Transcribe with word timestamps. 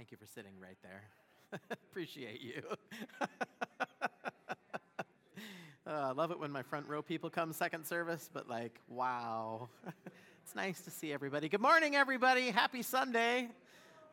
Thank 0.00 0.12
you 0.12 0.16
for 0.16 0.32
sitting 0.34 0.52
right 0.58 0.78
there. 0.82 1.02
Appreciate 1.90 2.40
you. 2.40 2.62
uh, 5.86 5.90
I 5.90 6.12
love 6.12 6.30
it 6.30 6.40
when 6.40 6.50
my 6.50 6.62
front 6.62 6.88
row 6.88 7.02
people 7.02 7.28
come 7.28 7.52
second 7.52 7.84
service, 7.84 8.30
but 8.32 8.48
like, 8.48 8.80
wow. 8.88 9.68
it's 10.42 10.54
nice 10.54 10.80
to 10.80 10.90
see 10.90 11.12
everybody. 11.12 11.50
Good 11.50 11.60
morning, 11.60 11.96
everybody. 11.96 12.48
Happy 12.48 12.80
Sunday. 12.80 13.50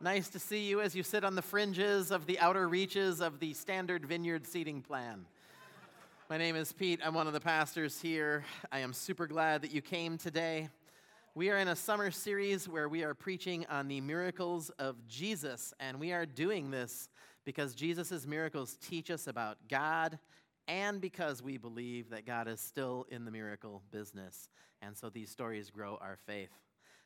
Nice 0.02 0.28
to 0.28 0.40
see 0.40 0.68
you 0.68 0.82
as 0.82 0.94
you 0.94 1.04
sit 1.04 1.24
on 1.24 1.36
the 1.36 1.42
fringes 1.42 2.12
of 2.12 2.26
the 2.26 2.38
outer 2.40 2.68
reaches 2.68 3.22
of 3.22 3.40
the 3.40 3.54
standard 3.54 4.06
vineyard 4.06 4.46
seating 4.46 4.82
plan. 4.82 5.26
My 6.30 6.38
name 6.38 6.58
is 6.58 6.74
Pete. 6.74 7.00
I'm 7.02 7.14
one 7.14 7.28
of 7.28 7.34
the 7.34 7.40
pastors 7.40 8.02
here. 8.02 8.44
I 8.74 8.80
am 8.80 8.92
super 8.92 9.26
glad 9.26 9.62
that 9.62 9.72
you 9.72 9.82
came 9.82 10.18
today. 10.18 10.68
We 11.38 11.52
are 11.52 11.58
in 11.60 11.68
a 11.68 11.76
summer 11.76 12.10
series 12.10 12.68
where 12.68 12.90
we 12.90 13.04
are 13.04 13.14
preaching 13.14 13.68
on 13.70 13.88
the 13.88 14.02
miracles 14.02 14.72
of 14.80 15.08
Jesus, 15.08 15.72
and 15.80 16.00
we 16.00 16.12
are 16.12 16.26
doing 16.26 16.72
this 16.72 17.10
because 17.46 17.76
Jesus' 17.76 18.26
miracles 18.26 18.76
teach 18.82 19.12
us 19.12 19.28
about 19.28 19.60
God 19.70 20.18
and 20.68 21.00
because 21.00 21.44
we 21.44 21.58
believe 21.58 22.10
that 22.10 22.26
God 22.26 22.48
is 22.48 22.60
still 22.60 23.06
in 23.12 23.24
the 23.24 23.30
miracle 23.30 23.84
business. 23.92 24.50
And 24.82 24.98
so 24.98 25.12
these 25.12 25.30
stories 25.30 25.70
grow 25.70 26.00
our 26.02 26.18
faith. 26.26 26.50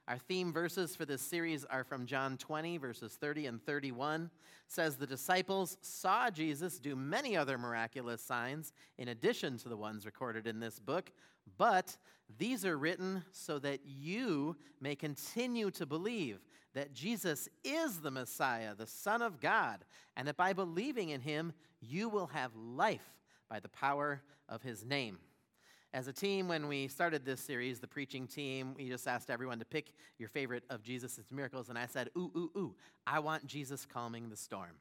Our 0.07 0.17
theme 0.17 0.51
verses 0.51 0.95
for 0.95 1.05
this 1.05 1.21
series 1.21 1.63
are 1.65 1.83
from 1.83 2.07
John 2.07 2.35
20, 2.35 2.77
verses 2.77 3.13
30 3.13 3.45
and 3.45 3.63
31. 3.63 4.23
It 4.23 4.29
says 4.67 4.97
the 4.97 5.05
disciples 5.05 5.77
saw 5.81 6.31
Jesus 6.31 6.79
do 6.79 6.95
many 6.95 7.37
other 7.37 7.57
miraculous 7.57 8.21
signs 8.21 8.73
in 8.97 9.09
addition 9.09 9.57
to 9.59 9.69
the 9.69 9.77
ones 9.77 10.05
recorded 10.05 10.47
in 10.47 10.59
this 10.59 10.79
book, 10.79 11.11
but 11.57 11.95
these 12.39 12.65
are 12.65 12.77
written 12.77 13.23
so 13.31 13.59
that 13.59 13.81
you 13.85 14.55
may 14.79 14.95
continue 14.95 15.69
to 15.71 15.85
believe 15.85 16.39
that 16.73 16.93
Jesus 16.93 17.47
is 17.63 17.99
the 17.99 18.11
Messiah, 18.11 18.73
the 18.73 18.87
Son 18.87 19.21
of 19.21 19.39
God, 19.39 19.85
and 20.17 20.27
that 20.27 20.37
by 20.37 20.53
believing 20.53 21.09
in 21.09 21.21
him, 21.21 21.53
you 21.79 22.09
will 22.09 22.27
have 22.27 22.55
life 22.55 23.13
by 23.49 23.59
the 23.59 23.69
power 23.69 24.21
of 24.49 24.61
his 24.63 24.83
name. 24.83 25.19
As 25.93 26.07
a 26.07 26.13
team, 26.13 26.47
when 26.47 26.69
we 26.69 26.87
started 26.87 27.25
this 27.25 27.41
series, 27.41 27.81
the 27.81 27.87
preaching 27.87 28.25
team, 28.25 28.73
we 28.77 28.87
just 28.87 29.09
asked 29.09 29.29
everyone 29.29 29.59
to 29.59 29.65
pick 29.65 29.91
your 30.17 30.29
favorite 30.29 30.63
of 30.69 30.81
Jesus' 30.83 31.19
miracles, 31.29 31.67
and 31.67 31.77
I 31.77 31.85
said, 31.85 32.09
Ooh, 32.17 32.31
ooh, 32.33 32.51
ooh, 32.55 32.75
I 33.05 33.19
want 33.19 33.45
Jesus 33.45 33.85
calming 33.85 34.29
the 34.29 34.37
storm. 34.37 34.77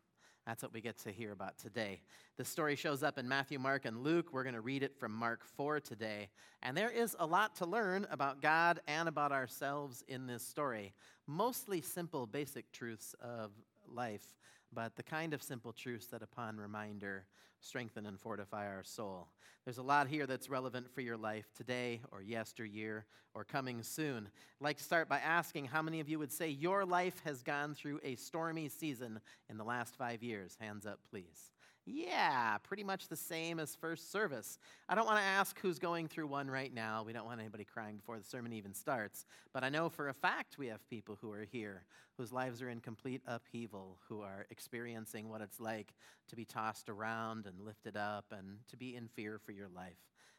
That's 0.47 0.63
what 0.63 0.73
we 0.73 0.81
get 0.81 0.99
to 0.99 1.11
hear 1.11 1.33
about 1.33 1.59
today. 1.59 2.03
The 2.37 2.45
story 2.45 2.77
shows 2.77 3.03
up 3.03 3.19
in 3.19 3.29
Matthew, 3.29 3.59
Mark, 3.59 3.87
and 3.87 4.05
Luke. 4.05 4.29
We're 4.33 4.45
going 4.45 4.55
to 4.55 4.61
read 4.61 4.85
it 4.85 4.97
from 5.01 5.11
Mark 5.11 5.45
4 5.45 5.81
today. 5.81 6.29
And 6.63 6.77
there 6.77 6.91
is 6.91 7.17
a 7.19 7.27
lot 7.27 7.57
to 7.57 7.67
learn 7.67 8.07
about 8.09 8.41
God 8.41 8.79
and 8.87 9.09
about 9.09 9.33
ourselves 9.33 10.05
in 10.07 10.29
this 10.29 10.47
story. 10.47 10.95
Mostly 11.27 11.81
simple, 11.81 12.25
basic 12.25 12.71
truths 12.71 13.17
of 13.21 13.51
life, 13.93 14.37
but 14.73 14.97
the 14.97 15.03
kind 15.03 15.35
of 15.35 15.43
simple 15.43 15.73
truths 15.73 16.07
that, 16.07 16.23
upon 16.23 16.57
reminder, 16.57 17.27
strengthen 17.61 18.07
and 18.07 18.19
fortify 18.19 18.67
our 18.67 18.85
soul. 18.85 19.29
There's 19.65 19.79
a 19.79 19.83
lot 19.83 20.09
here 20.09 20.27
that's 20.27 20.49
relevant 20.49 20.91
for 20.91 21.01
your 21.01 21.17
life 21.17 21.47
today 21.55 22.01
or 22.11 22.23
yesteryear 22.23 23.05
or 23.35 23.45
coming 23.45 23.83
soon. 23.83 24.29
I'd 24.61 24.65
like 24.65 24.79
to 24.79 24.85
start 24.85 25.09
by 25.09 25.19
asking 25.19 25.67
how 25.67 25.83
many 25.83 26.01
of 26.01 26.09
you 26.09 26.19
would 26.19 26.33
say 26.33 26.49
your 26.49 26.85
life 26.85 27.21
has 27.25 27.43
gone 27.43 27.75
through 27.75 28.01
a 28.03 28.15
stormy 28.17 28.69
season 28.69 29.21
in 29.49 29.59
the 29.59 29.65
last 29.65 29.97
five 29.97 30.23
years? 30.23 30.57
Hands 30.61 30.85
up, 30.87 31.01
please. 31.11 31.53
Yeah, 31.93 32.59
pretty 32.59 32.85
much 32.85 33.09
the 33.09 33.17
same 33.17 33.59
as 33.59 33.75
first 33.75 34.13
service. 34.13 34.59
I 34.89 34.95
don't 34.95 35.07
want 35.07 35.19
to 35.19 35.25
ask 35.25 35.59
who's 35.59 35.81
going 35.81 36.07
through 36.07 36.29
one 36.29 36.49
right 36.49 36.73
now. 36.73 37.03
We 37.05 37.13
don't 37.13 37.27
want 37.27 37.41
anybody 37.41 37.65
crying 37.65 37.97
before 37.97 38.17
the 38.17 38.25
sermon 38.25 38.53
even 38.53 38.75
starts. 38.75 39.25
But 39.53 39.65
I 39.65 39.71
know 39.71 39.89
for 39.89 40.09
a 40.09 40.15
fact 40.15 40.57
we 40.57 40.69
have 40.69 40.89
people 40.89 41.19
who 41.21 41.33
are 41.33 41.45
here 41.51 41.83
whose 42.17 42.33
lives 42.33 42.63
are 42.63 42.69
in 42.69 42.81
complete 42.81 43.23
upheaval, 43.27 43.99
who 44.09 44.21
are 44.21 44.47
experiencing 44.51 45.29
what 45.29 45.41
it's 45.41 45.59
like 45.59 45.95
to 46.29 46.37
be 46.37 46.45
tossed 46.45 46.89
around 46.89 47.47
and 47.47 47.61
lifted 47.61 47.97
up 47.97 48.27
and 48.31 48.59
to 48.69 48.77
be 48.77 48.95
in 48.95 49.09
fear 49.09 49.41
for 49.45 49.51
your 49.51 49.69
life. 49.75 49.99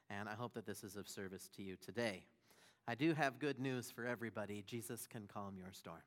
And 0.09 0.29
I 0.29 0.33
hope 0.33 0.53
that 0.53 0.65
this 0.65 0.83
is 0.83 0.95
of 0.95 1.09
service 1.09 1.49
to 1.57 1.63
you 1.63 1.75
today. 1.83 2.23
I 2.87 2.95
do 2.95 3.13
have 3.13 3.39
good 3.39 3.59
news 3.59 3.91
for 3.91 4.05
everybody 4.05 4.63
Jesus 4.65 5.05
can 5.05 5.27
calm 5.27 5.57
your 5.57 5.71
storm. 5.73 6.01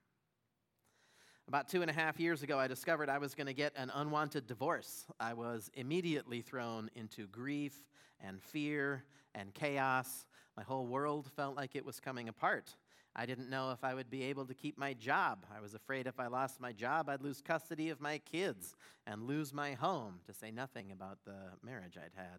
About 1.46 1.68
two 1.68 1.82
and 1.82 1.90
a 1.90 1.94
half 1.94 2.18
years 2.18 2.42
ago, 2.42 2.58
I 2.58 2.66
discovered 2.66 3.10
I 3.10 3.18
was 3.18 3.34
going 3.34 3.48
to 3.48 3.54
get 3.54 3.74
an 3.76 3.90
unwanted 3.94 4.46
divorce. 4.46 5.04
I 5.20 5.34
was 5.34 5.70
immediately 5.74 6.40
thrown 6.40 6.90
into 6.94 7.26
grief 7.26 7.74
and 8.18 8.42
fear 8.42 9.04
and 9.34 9.52
chaos. 9.52 10.24
My 10.56 10.62
whole 10.62 10.86
world 10.86 11.30
felt 11.36 11.54
like 11.54 11.76
it 11.76 11.84
was 11.84 12.00
coming 12.00 12.30
apart. 12.30 12.74
I 13.14 13.26
didn't 13.26 13.50
know 13.50 13.72
if 13.72 13.84
I 13.84 13.92
would 13.92 14.08
be 14.08 14.22
able 14.22 14.46
to 14.46 14.54
keep 14.54 14.78
my 14.78 14.94
job. 14.94 15.44
I 15.54 15.60
was 15.60 15.74
afraid 15.74 16.06
if 16.06 16.18
I 16.18 16.28
lost 16.28 16.62
my 16.62 16.72
job, 16.72 17.10
I'd 17.10 17.22
lose 17.22 17.42
custody 17.42 17.90
of 17.90 18.00
my 18.00 18.18
kids 18.18 18.74
and 19.06 19.24
lose 19.24 19.52
my 19.52 19.74
home, 19.74 20.20
to 20.26 20.32
say 20.32 20.50
nothing 20.50 20.92
about 20.92 21.18
the 21.26 21.36
marriage 21.62 21.98
I'd 21.98 22.18
had. 22.18 22.38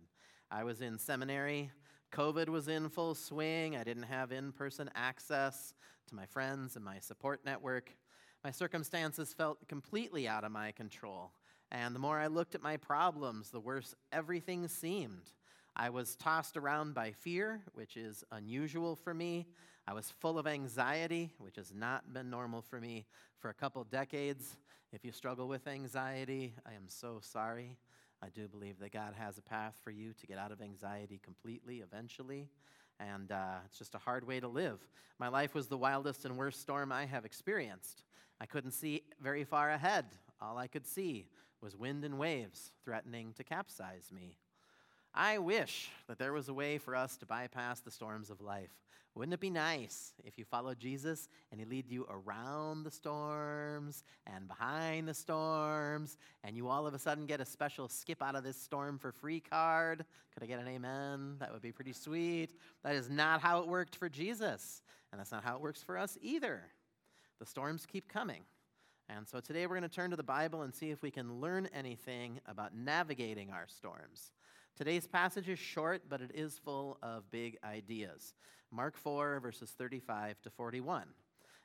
I 0.50 0.64
was 0.64 0.82
in 0.82 0.98
seminary. 0.98 1.70
COVID 2.12 2.50
was 2.50 2.68
in 2.68 2.90
full 2.90 3.14
swing. 3.14 3.76
I 3.78 3.84
didn't 3.84 4.04
have 4.04 4.32
in 4.32 4.52
person 4.52 4.90
access 4.96 5.76
to 6.08 6.16
my 6.16 6.26
friends 6.26 6.76
and 6.76 6.84
my 6.84 6.98
support 6.98 7.46
network. 7.46 7.92
My 8.46 8.52
circumstances 8.52 9.34
felt 9.34 9.68
completely 9.68 10.28
out 10.28 10.44
of 10.44 10.52
my 10.52 10.72
control. 10.72 11.32
And 11.72 11.96
the 11.96 12.00
more 12.00 12.20
I 12.20 12.28
looked 12.28 12.54
at 12.54 12.62
my 12.62 12.78
problems, 12.78 13.50
the 13.50 13.60
worse 13.60 13.96
everything 14.12 14.68
seemed. 14.68 15.32
I 15.76 15.90
was 15.90 16.16
tossed 16.16 16.56
around 16.56 16.94
by 16.94 17.12
fear, 17.12 17.64
which 17.74 17.98
is 17.98 18.24
unusual 18.32 18.96
for 18.98 19.16
me. 19.16 19.48
I 19.88 19.94
was 19.94 20.14
full 20.20 20.38
of 20.38 20.46
anxiety, 20.46 21.32
which 21.40 21.56
has 21.56 21.74
not 21.74 22.14
been 22.14 22.30
normal 22.30 22.62
for 22.62 22.80
me 22.80 23.08
for 23.40 23.50
a 23.50 23.54
couple 23.56 23.84
decades. 23.84 24.58
If 24.94 25.04
you 25.04 25.12
struggle 25.12 25.48
with 25.48 25.66
anxiety, 25.66 26.54
I 26.68 26.74
am 26.74 26.88
so 26.88 27.18
sorry. 27.24 27.78
I 28.22 28.30
do 28.30 28.48
believe 28.48 28.78
that 28.78 28.92
God 28.92 29.16
has 29.18 29.40
a 29.40 29.42
path 29.42 29.74
for 29.84 29.90
you 29.90 30.14
to 30.22 30.28
get 30.28 30.38
out 30.38 30.52
of 30.52 30.62
anxiety 30.62 31.20
completely 31.24 31.78
eventually. 31.78 32.52
And 33.00 33.32
uh, 33.32 33.56
it's 33.66 33.80
just 33.80 33.96
a 33.96 33.98
hard 33.98 34.28
way 34.28 34.40
to 34.40 34.48
live. 34.48 34.88
My 35.18 35.30
life 35.30 35.56
was 35.56 35.66
the 35.66 35.80
wildest 35.80 36.26
and 36.26 36.38
worst 36.38 36.62
storm 36.62 36.92
I 36.92 37.08
have 37.08 37.26
experienced. 37.26 38.04
I 38.40 38.46
couldn't 38.46 38.72
see 38.72 39.04
very 39.22 39.44
far 39.44 39.72
ahead. 39.72 40.06
All 40.42 40.58
I 40.58 40.68
could 40.68 40.86
see 40.86 41.28
was 41.62 41.76
wind 41.76 42.04
and 42.04 42.18
waves 42.18 42.72
threatening 42.84 43.34
to 43.38 43.44
capsize 43.44 44.12
me. 44.14 44.38
I 45.14 45.38
wish 45.38 45.90
that 46.08 46.20
there 46.20 46.34
was 46.34 46.50
a 46.50 46.54
way 46.54 46.78
for 46.78 46.96
us 46.96 47.16
to 47.18 47.26
bypass 47.26 47.80
the 47.80 47.92
storms 47.92 48.30
of 48.30 48.42
life. 48.42 48.72
Wouldn't 49.16 49.34
it 49.34 49.40
be 49.40 49.50
nice 49.50 50.14
if 50.26 50.38
you 50.38 50.44
followed 50.44 50.78
Jesus 50.78 51.30
and 51.50 51.60
he 51.60 51.66
lead 51.66 51.90
you 51.90 52.06
around 52.10 52.84
the 52.84 52.92
storms 52.92 54.04
and 54.28 54.46
behind 54.46 55.08
the 55.08 55.14
storms 55.14 56.18
and 56.44 56.58
you 56.58 56.68
all 56.68 56.86
of 56.86 56.94
a 56.94 57.00
sudden 57.00 57.26
get 57.26 57.40
a 57.40 57.46
special 57.46 57.88
skip 57.88 58.22
out 58.22 58.36
of 58.36 58.44
this 58.44 58.62
storm 58.62 59.00
for 59.00 59.14
free 59.14 59.40
card? 59.40 60.04
Could 60.34 60.44
I 60.44 60.48
get 60.48 60.60
an 60.60 60.68
amen? 60.68 61.38
That 61.40 61.54
would 61.54 61.62
be 61.62 61.72
pretty 61.72 61.94
sweet. 61.94 62.60
That 62.84 62.96
is 62.96 63.10
not 63.10 63.40
how 63.40 63.62
it 63.62 63.70
worked 63.70 63.96
for 63.96 64.10
Jesus, 64.10 64.82
and 65.14 65.20
that's 65.20 65.32
not 65.32 65.46
how 65.46 65.56
it 65.56 65.62
works 65.62 65.82
for 65.82 65.98
us 65.98 66.18
either. 66.22 66.64
The 67.40 67.46
storms 67.46 67.86
keep 67.86 68.08
coming. 68.08 68.44
And 69.10 69.28
so 69.28 69.40
today 69.40 69.68
we're 69.68 69.78
going 69.78 69.90
to 69.90 69.96
turn 69.96 70.10
to 70.12 70.16
the 70.16 70.24
Bible 70.24 70.62
and 70.62 70.74
see 70.74 70.90
if 70.90 71.02
we 71.02 71.12
can 71.12 71.42
learn 71.42 71.68
anything 71.74 72.40
about 72.46 72.74
navigating 72.74 73.52
our 73.52 73.68
storms. 73.68 74.32
Today's 74.78 75.06
passage 75.06 75.50
is 75.50 75.60
short, 75.60 76.04
but 76.10 76.22
it 76.22 76.32
is 76.34 76.60
full 76.64 76.98
of 77.04 77.30
big 77.32 77.58
ideas. 77.64 78.34
Mark 78.72 78.98
4, 78.98 79.42
verses 79.42 79.76
35 79.78 80.42
to 80.44 80.50
41. 80.50 81.04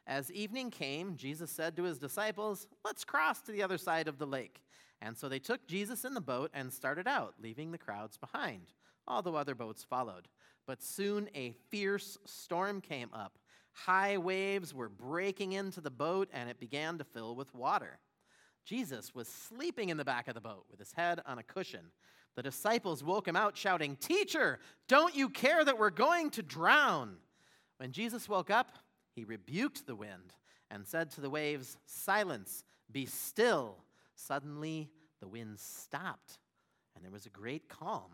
As 0.06 0.32
evening 0.32 0.70
came, 0.70 1.16
Jesus 1.16 1.50
said 1.50 1.76
to 1.76 1.84
his 1.84 1.98
disciples, 1.98 2.66
Let's 2.84 3.04
cross 3.04 3.40
to 3.42 3.52
the 3.52 3.62
other 3.62 3.78
side 3.78 4.08
of 4.08 4.18
the 4.18 4.26
lake. 4.26 4.62
And 5.00 5.16
so 5.16 5.28
they 5.28 5.38
took 5.38 5.66
Jesus 5.68 6.04
in 6.04 6.14
the 6.14 6.20
boat 6.20 6.50
and 6.52 6.72
started 6.72 7.06
out, 7.06 7.34
leaving 7.40 7.70
the 7.70 7.78
crowds 7.78 8.18
behind, 8.18 8.72
although 9.06 9.36
other 9.36 9.54
boats 9.54 9.84
followed. 9.84 10.26
But 10.66 10.82
soon 10.82 11.30
a 11.34 11.54
fierce 11.70 12.18
storm 12.26 12.80
came 12.80 13.10
up 13.12 13.38
High 13.86 14.18
waves 14.18 14.74
were 14.74 14.90
breaking 14.90 15.52
into 15.52 15.80
the 15.80 15.90
boat, 15.90 16.28
and 16.32 16.50
it 16.50 16.60
began 16.60 16.98
to 16.98 17.04
fill 17.04 17.34
with 17.34 17.54
water. 17.54 17.98
Jesus 18.66 19.14
was 19.14 19.26
sleeping 19.26 19.88
in 19.88 19.96
the 19.96 20.04
back 20.04 20.28
of 20.28 20.34
the 20.34 20.40
boat 20.40 20.66
with 20.70 20.78
his 20.78 20.92
head 20.92 21.20
on 21.24 21.38
a 21.38 21.42
cushion. 21.42 21.86
The 22.36 22.42
disciples 22.42 23.02
woke 23.02 23.26
him 23.26 23.36
out, 23.36 23.56
shouting, 23.56 23.96
Teacher, 23.96 24.58
don't 24.86 25.16
you 25.16 25.30
care 25.30 25.64
that 25.64 25.78
we're 25.78 25.90
going 25.90 26.28
to 26.30 26.42
drown? 26.42 27.16
When 27.78 27.92
Jesus 27.92 28.28
woke 28.28 28.50
up, 28.50 28.76
he 29.14 29.24
rebuked 29.24 29.86
the 29.86 29.96
wind 29.96 30.34
and 30.70 30.86
said 30.86 31.10
to 31.12 31.22
the 31.22 31.30
waves, 31.30 31.78
Silence, 31.86 32.64
be 32.92 33.06
still. 33.06 33.78
Suddenly, 34.14 34.90
the 35.20 35.28
wind 35.28 35.58
stopped, 35.58 36.38
and 36.94 37.02
there 37.02 37.10
was 37.10 37.24
a 37.24 37.30
great 37.30 37.70
calm. 37.70 38.12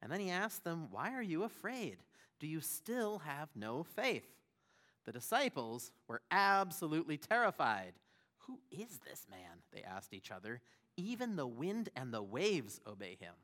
And 0.00 0.10
then 0.10 0.20
he 0.20 0.30
asked 0.30 0.62
them, 0.62 0.86
Why 0.92 1.14
are 1.14 1.22
you 1.22 1.42
afraid? 1.42 1.98
Do 2.38 2.46
you 2.46 2.60
still 2.60 3.18
have 3.20 3.48
no 3.56 3.82
faith? 3.82 4.28
The 5.04 5.12
disciples 5.12 5.92
were 6.08 6.22
absolutely 6.30 7.16
terrified. 7.16 7.92
Who 8.46 8.58
is 8.70 8.98
this 9.06 9.26
man? 9.30 9.62
They 9.72 9.82
asked 9.82 10.12
each 10.12 10.30
other. 10.30 10.60
Even 10.96 11.36
the 11.36 11.46
wind 11.46 11.88
and 11.96 12.12
the 12.12 12.22
waves 12.22 12.80
obey 12.86 13.16
him. 13.18 13.34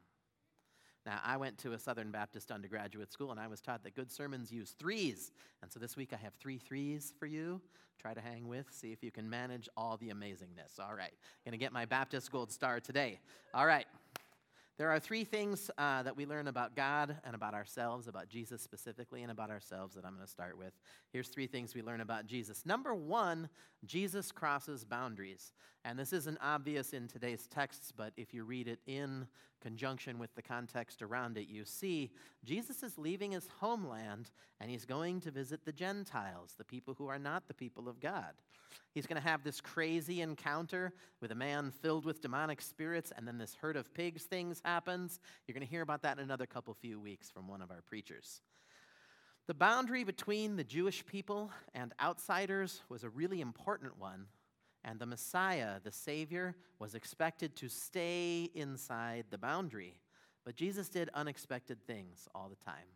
Now, 1.07 1.21
I 1.25 1.39
went 1.39 1.57
to 1.59 1.73
a 1.73 1.79
Southern 1.79 2.11
Baptist 2.11 2.51
undergraduate 2.51 3.13
school 3.13 3.31
and 3.31 3.41
I 3.41 3.47
was 3.47 3.61
taught 3.61 3.83
that 3.85 3.95
good 3.95 4.13
sermons 4.13 4.53
use 4.53 4.73
threes. 4.79 5.33
And 5.63 5.73
so 5.73 5.81
this 5.81 5.97
week 5.97 6.13
I 6.13 6.17
have 6.17 6.35
three 6.35 6.59
threes 6.59 7.15
for 7.19 7.27
you. 7.27 7.61
Try 7.99 8.15
to 8.15 8.21
hang 8.21 8.47
with, 8.47 8.67
see 8.71 8.93
if 8.93 9.03
you 9.03 9.11
can 9.11 9.29
manage 9.29 9.69
all 9.77 9.97
the 9.97 10.09
amazingness. 10.09 10.79
All 10.79 10.95
right. 10.95 11.13
Going 11.45 11.53
to 11.53 11.59
get 11.59 11.73
my 11.73 11.85
Baptist 11.85 12.31
Gold 12.31 12.53
Star 12.53 12.79
today. 12.79 13.19
All 13.55 13.67
right. 13.67 13.87
There 14.79 14.91
are 14.91 15.01
three 15.01 15.25
things 15.25 15.73
uh, 15.77 16.05
that 16.05 16.17
we 16.17 16.25
learn 16.25 16.47
about 16.47 16.77
God 16.77 17.17
and 17.25 17.35
about 17.35 17.53
ourselves, 17.53 18.07
about 18.07 18.29
Jesus 18.29 18.63
specifically, 18.63 19.23
and 19.23 19.33
about 19.33 19.51
ourselves 19.51 19.97
that 19.97 20.05
I'm 20.05 20.15
going 20.15 20.25
to 20.25 20.31
start 20.31 20.57
with. 20.57 20.73
Here's 21.13 21.27
three 21.31 21.49
things 21.49 21.75
we 21.75 21.83
learn 21.83 22.01
about 22.01 22.27
Jesus. 22.27 22.65
Number 22.65 22.95
one, 22.95 23.49
Jesus 23.85 24.31
crosses 24.31 24.85
boundaries. 24.85 25.53
And 25.89 25.99
this 25.99 26.13
isn't 26.13 26.37
obvious 26.43 26.93
in 26.93 27.09
today's 27.09 27.47
texts, 27.47 27.95
but 27.97 28.13
if 28.19 28.35
you 28.35 28.45
read 28.45 28.69
it 28.69 28.79
in 28.87 29.27
conjunction 29.63 30.19
with 30.19 30.35
the 30.35 30.43
context 30.43 31.01
around 31.01 31.39
it, 31.39 31.49
you 31.49 31.65
see 31.65 32.11
Jesus 32.45 32.83
is 32.83 32.99
leaving 32.99 33.33
his 33.33 33.49
homeland 33.59 34.31
and 34.61 34.71
he's 34.71 34.85
going 34.85 35.19
to 35.23 35.31
visit 35.31 35.65
the 35.65 35.73
Gentiles, 35.73 36.55
the 36.59 36.65
people 36.65 36.93
who 36.93 37.09
are 37.09 37.19
not 37.19 37.49
the 37.49 37.55
people 37.55 37.89
of 37.89 38.01
God. 38.01 38.35
He's 38.93 39.07
going 39.07 39.21
to 39.21 39.27
have 39.27 39.43
this 39.43 39.63
crazy 39.63 40.21
encounter 40.21 40.93
with 41.23 41.33
a 41.33 41.35
man 41.35 41.71
filled 41.71 42.05
with 42.05 42.21
demonic 42.21 42.61
spirits, 42.61 43.11
and 43.17 43.27
then 43.27 43.39
this 43.39 43.57
herd 43.59 43.77
of 43.77 43.95
pigs 43.95 44.25
things 44.25 44.61
happens. 44.67 45.21
You're 45.47 45.55
going 45.55 45.67
to 45.67 45.71
hear 45.71 45.81
about 45.81 46.03
that 46.03 46.19
in 46.19 46.23
another 46.23 46.45
couple 46.45 46.75
few 46.75 47.01
weeks 47.01 47.31
from 47.31 47.49
one 47.49 47.63
of 47.63 47.71
our 47.71 47.81
preachers. 47.81 48.43
The 49.47 49.55
boundary 49.55 50.05
between 50.05 50.57
the 50.57 50.65
Jewish 50.65 51.07
people 51.07 51.51
and 51.75 51.95
outsiders 51.99 52.83
was 52.91 53.05
a 53.05 53.09
really 53.09 53.41
important 53.41 53.99
one, 53.99 54.27
and 54.89 54.99
the 54.99 55.07
Messiah, 55.07 55.81
the 55.85 55.93
Savior, 55.93 56.57
was 56.79 56.95
expected 56.95 57.55
to 57.57 57.69
stay 57.69 58.49
inside 58.55 59.27
the 59.31 59.37
boundary. 59.37 60.01
But 60.47 60.57
Jesus 60.57 60.89
did 60.89 61.11
unexpected 61.13 61.87
things 61.87 62.27
all 62.35 62.49
the 62.49 62.65
time. 62.65 62.89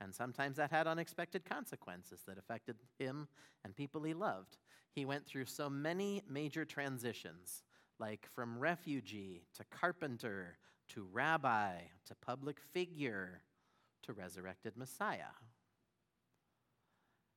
And 0.00 0.14
sometimes 0.14 0.56
that 0.56 0.70
had 0.70 0.86
unexpected 0.86 1.44
consequences 1.44 2.20
that 2.28 2.38
affected 2.38 2.76
him 2.96 3.26
and 3.64 3.74
people 3.74 4.04
he 4.04 4.14
loved. 4.14 4.56
He 4.92 5.04
went 5.04 5.26
through 5.26 5.46
so 5.46 5.68
many 5.68 6.22
major 6.30 6.64
transitions, 6.64 7.64
like 7.98 8.28
from 8.32 8.60
refugee 8.60 9.42
to 9.56 9.64
carpenter 9.64 10.58
to 10.90 11.08
rabbi 11.12 11.72
to 12.06 12.14
public 12.24 12.60
figure 12.72 13.42
to 14.02 14.12
resurrected 14.12 14.76
Messiah. 14.76 15.34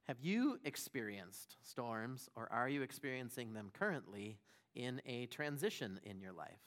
Have 0.08 0.22
you 0.22 0.60
experienced 0.64 1.58
storms, 1.64 2.30
or 2.36 2.48
are 2.52 2.70
you 2.70 2.84
experiencing 2.84 3.54
them 3.54 3.72
currently 3.74 4.38
in 4.76 5.02
a 5.06 5.26
transition 5.28 6.00
in 6.04 6.20
your 6.20 6.32
life? 6.32 6.62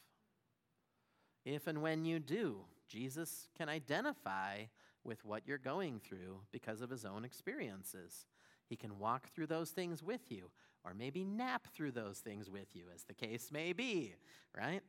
If 1.45 1.69
and 1.69 1.81
when 1.81 2.05
you 2.05 2.19
do, 2.19 2.65
Jesus 2.89 3.49
can 3.57 3.69
identify 3.69 4.65
with 5.05 5.25
what 5.25 5.43
you're 5.47 5.57
going 5.57 6.01
through 6.01 6.41
because 6.51 6.81
of 6.81 6.91
his 6.91 7.05
own 7.05 7.25
experiences. 7.25 8.27
He 8.69 8.77
can 8.77 8.99
walk 8.99 9.29
through 9.29 9.47
those 9.47 9.71
things 9.71 10.03
with 10.03 10.33
you, 10.33 10.51
or 10.85 10.93
maybe 10.93 11.25
nap 11.25 11.69
through 11.73 11.93
those 11.93 12.19
things 12.19 12.51
with 12.51 12.75
you, 12.75 12.87
as 12.93 13.05
the 13.05 13.15
case 13.15 13.51
may 13.53 13.73
be, 13.73 14.15
right? 14.57 14.83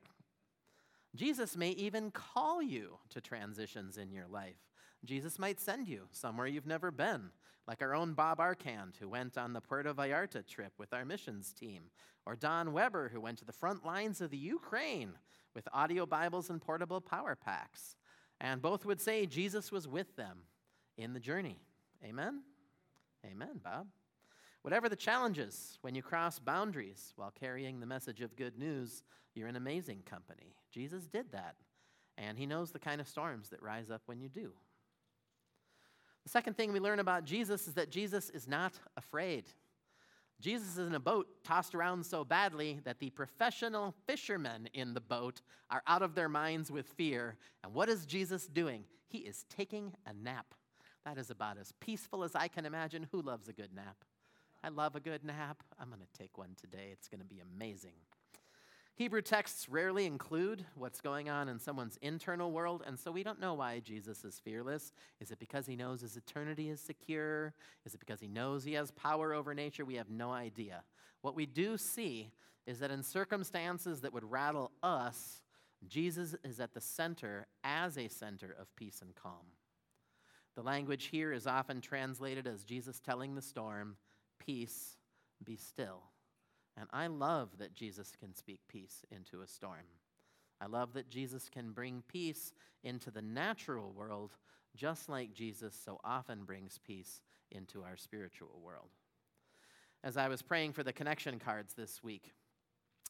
Jesus 1.15 1.55
may 1.55 1.71
even 1.71 2.11
call 2.11 2.61
you 2.61 2.97
to 3.09 3.21
transitions 3.21 3.97
in 3.97 4.11
your 4.11 4.27
life. 4.27 4.68
Jesus 5.05 5.39
might 5.39 5.59
send 5.59 5.87
you 5.87 6.07
somewhere 6.11 6.47
you've 6.47 6.67
never 6.67 6.91
been, 6.91 7.29
like 7.67 7.81
our 7.81 7.95
own 7.95 8.13
Bob 8.13 8.39
Arcand, 8.39 8.97
who 8.99 9.07
went 9.07 9.37
on 9.37 9.53
the 9.53 9.61
Puerto 9.61 9.93
Vallarta 9.93 10.45
trip 10.45 10.73
with 10.77 10.93
our 10.93 11.05
missions 11.05 11.53
team, 11.53 11.83
or 12.25 12.35
Don 12.35 12.73
Weber, 12.73 13.09
who 13.09 13.21
went 13.21 13.37
to 13.39 13.45
the 13.45 13.53
front 13.53 13.85
lines 13.85 14.21
of 14.21 14.29
the 14.29 14.37
Ukraine 14.37 15.13
with 15.55 15.67
audio 15.73 16.05
Bibles 16.05 16.49
and 16.49 16.61
portable 16.61 17.01
power 17.01 17.35
packs. 17.35 17.95
And 18.41 18.61
both 18.61 18.85
would 18.85 19.01
say 19.01 19.25
Jesus 19.25 19.71
was 19.71 19.87
with 19.87 20.15
them 20.15 20.39
in 20.97 21.13
the 21.13 21.19
journey. 21.19 21.59
Amen? 22.03 22.41
Amen, 23.25 23.59
Bob. 23.63 23.87
Whatever 24.61 24.89
the 24.89 24.95
challenges, 24.95 25.77
when 25.81 25.95
you 25.95 26.01
cross 26.01 26.39
boundaries 26.39 27.13
while 27.15 27.31
carrying 27.31 27.79
the 27.79 27.85
message 27.85 28.21
of 28.21 28.35
good 28.35 28.57
news, 28.57 29.03
you're 29.33 29.47
in 29.47 29.55
amazing 29.55 30.01
company. 30.05 30.55
Jesus 30.71 31.07
did 31.07 31.31
that, 31.31 31.55
and 32.17 32.37
he 32.37 32.45
knows 32.45 32.71
the 32.71 32.79
kind 32.79 32.99
of 32.99 33.07
storms 33.07 33.49
that 33.49 33.63
rise 33.63 33.89
up 33.89 34.01
when 34.05 34.19
you 34.19 34.27
do. 34.27 34.51
Second 36.29 36.55
thing 36.55 36.71
we 36.71 36.79
learn 36.79 36.99
about 36.99 37.23
Jesus 37.25 37.67
is 37.67 37.73
that 37.73 37.89
Jesus 37.89 38.29
is 38.29 38.47
not 38.47 38.73
afraid. 38.95 39.45
Jesus 40.39 40.77
is 40.77 40.87
in 40.87 40.93
a 40.93 40.99
boat 40.99 41.27
tossed 41.43 41.73
around 41.73 42.05
so 42.05 42.23
badly 42.23 42.79
that 42.83 42.99
the 42.99 43.09
professional 43.09 43.95
fishermen 44.05 44.69
in 44.75 44.93
the 44.93 45.01
boat 45.01 45.41
are 45.71 45.81
out 45.87 46.03
of 46.03 46.13
their 46.13 46.29
minds 46.29 46.69
with 46.69 46.85
fear. 46.85 47.35
And 47.63 47.73
what 47.73 47.89
is 47.89 48.05
Jesus 48.05 48.45
doing? 48.45 48.83
He 49.07 49.17
is 49.17 49.43
taking 49.49 49.91
a 50.05 50.13
nap. 50.13 50.53
That 51.03 51.17
is 51.17 51.31
about 51.31 51.57
as 51.57 51.73
peaceful 51.79 52.23
as 52.23 52.35
I 52.35 52.47
can 52.47 52.63
imagine. 52.63 53.07
Who 53.11 53.23
loves 53.23 53.49
a 53.49 53.53
good 53.53 53.73
nap? 53.73 53.97
I 54.63 54.69
love 54.69 54.95
a 54.95 54.99
good 54.99 55.23
nap. 55.23 55.63
I'm 55.79 55.87
going 55.87 55.99
to 55.99 56.19
take 56.19 56.37
one 56.37 56.55
today. 56.61 56.89
It's 56.91 57.07
going 57.07 57.21
to 57.21 57.25
be 57.25 57.41
amazing. 57.55 57.95
Hebrew 58.99 59.21
texts 59.21 59.69
rarely 59.69 60.05
include 60.05 60.65
what's 60.75 60.99
going 60.99 61.29
on 61.29 61.47
in 61.47 61.57
someone's 61.57 61.97
internal 62.01 62.51
world, 62.51 62.83
and 62.85 62.99
so 62.99 63.13
we 63.13 63.23
don't 63.23 63.39
know 63.39 63.53
why 63.53 63.79
Jesus 63.79 64.25
is 64.25 64.41
fearless. 64.43 64.91
Is 65.21 65.31
it 65.31 65.39
because 65.39 65.65
he 65.65 65.77
knows 65.77 66.01
his 66.01 66.17
eternity 66.17 66.69
is 66.69 66.81
secure? 66.81 67.53
Is 67.85 67.93
it 67.93 68.01
because 68.01 68.19
he 68.19 68.27
knows 68.27 68.65
he 68.65 68.73
has 68.73 68.91
power 68.91 69.33
over 69.33 69.53
nature? 69.53 69.85
We 69.85 69.95
have 69.95 70.09
no 70.09 70.31
idea. 70.31 70.83
What 71.21 71.33
we 71.33 71.45
do 71.45 71.77
see 71.77 72.33
is 72.67 72.79
that 72.79 72.91
in 72.91 73.01
circumstances 73.01 74.01
that 74.01 74.11
would 74.11 74.29
rattle 74.29 74.73
us, 74.83 75.43
Jesus 75.87 76.35
is 76.43 76.59
at 76.59 76.73
the 76.73 76.81
center 76.81 77.47
as 77.63 77.97
a 77.97 78.09
center 78.09 78.53
of 78.59 78.75
peace 78.75 78.99
and 79.01 79.15
calm. 79.15 79.53
The 80.57 80.61
language 80.61 81.05
here 81.05 81.31
is 81.31 81.47
often 81.47 81.79
translated 81.79 82.47
as 82.47 82.65
Jesus 82.65 82.99
telling 82.99 83.35
the 83.35 83.41
storm, 83.41 83.95
Peace, 84.39 84.97
be 85.41 85.55
still. 85.55 86.01
And 86.79 86.87
I 86.93 87.07
love 87.07 87.49
that 87.59 87.75
Jesus 87.75 88.13
can 88.17 88.33
speak 88.33 88.61
peace 88.69 89.03
into 89.11 89.41
a 89.41 89.47
storm. 89.47 89.85
I 90.61 90.67
love 90.67 90.93
that 90.93 91.09
Jesus 91.09 91.49
can 91.49 91.71
bring 91.71 92.03
peace 92.07 92.53
into 92.83 93.11
the 93.11 93.21
natural 93.21 93.91
world, 93.91 94.31
just 94.75 95.09
like 95.09 95.33
Jesus 95.33 95.75
so 95.75 95.99
often 96.05 96.45
brings 96.45 96.79
peace 96.85 97.21
into 97.51 97.83
our 97.83 97.97
spiritual 97.97 98.61
world. 98.63 98.89
As 100.03 100.15
I 100.15 100.29
was 100.29 100.41
praying 100.41 100.71
for 100.71 100.83
the 100.83 100.93
connection 100.93 101.37
cards 101.39 101.73
this 101.73 102.01
week, 102.01 102.31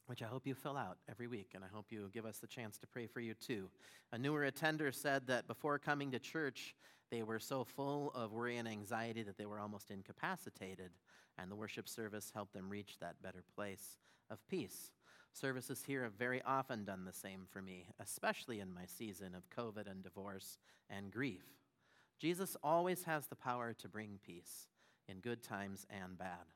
which 0.06 0.22
I 0.22 0.26
hope 0.26 0.48
you 0.48 0.54
fill 0.54 0.76
out 0.76 0.98
every 1.08 1.28
week, 1.28 1.52
and 1.54 1.62
I 1.62 1.68
hope 1.72 1.92
you 1.92 2.10
give 2.12 2.26
us 2.26 2.38
the 2.38 2.48
chance 2.48 2.78
to 2.78 2.86
pray 2.88 3.06
for 3.06 3.20
you 3.20 3.34
too. 3.34 3.68
A 4.12 4.18
newer 4.18 4.44
attender 4.44 4.90
said 4.90 5.28
that 5.28 5.46
before 5.46 5.78
coming 5.78 6.10
to 6.10 6.18
church, 6.18 6.74
they 7.10 7.22
were 7.22 7.38
so 7.38 7.64
full 7.64 8.12
of 8.14 8.32
worry 8.32 8.56
and 8.56 8.68
anxiety 8.68 9.22
that 9.22 9.36
they 9.36 9.46
were 9.46 9.58
almost 9.58 9.90
incapacitated 9.90 10.90
and 11.38 11.50
the 11.50 11.56
worship 11.56 11.88
service 11.88 12.30
helped 12.34 12.52
them 12.52 12.68
reach 12.68 12.98
that 13.00 13.22
better 13.22 13.42
place 13.54 13.98
of 14.30 14.46
peace. 14.48 14.92
Services 15.32 15.82
here 15.86 16.02
have 16.02 16.14
very 16.14 16.42
often 16.42 16.84
done 16.84 17.04
the 17.04 17.12
same 17.12 17.46
for 17.50 17.62
me, 17.62 17.86
especially 18.00 18.60
in 18.60 18.72
my 18.72 18.84
season 18.84 19.34
of 19.34 19.48
COVID 19.50 19.90
and 19.90 20.02
divorce 20.02 20.58
and 20.88 21.10
grief. 21.10 21.44
Jesus 22.18 22.56
always 22.62 23.04
has 23.04 23.26
the 23.26 23.36
power 23.36 23.72
to 23.74 23.88
bring 23.88 24.18
peace 24.24 24.66
in 25.08 25.20
good 25.20 25.42
times 25.42 25.86
and 25.88 26.18
bad. 26.18 26.46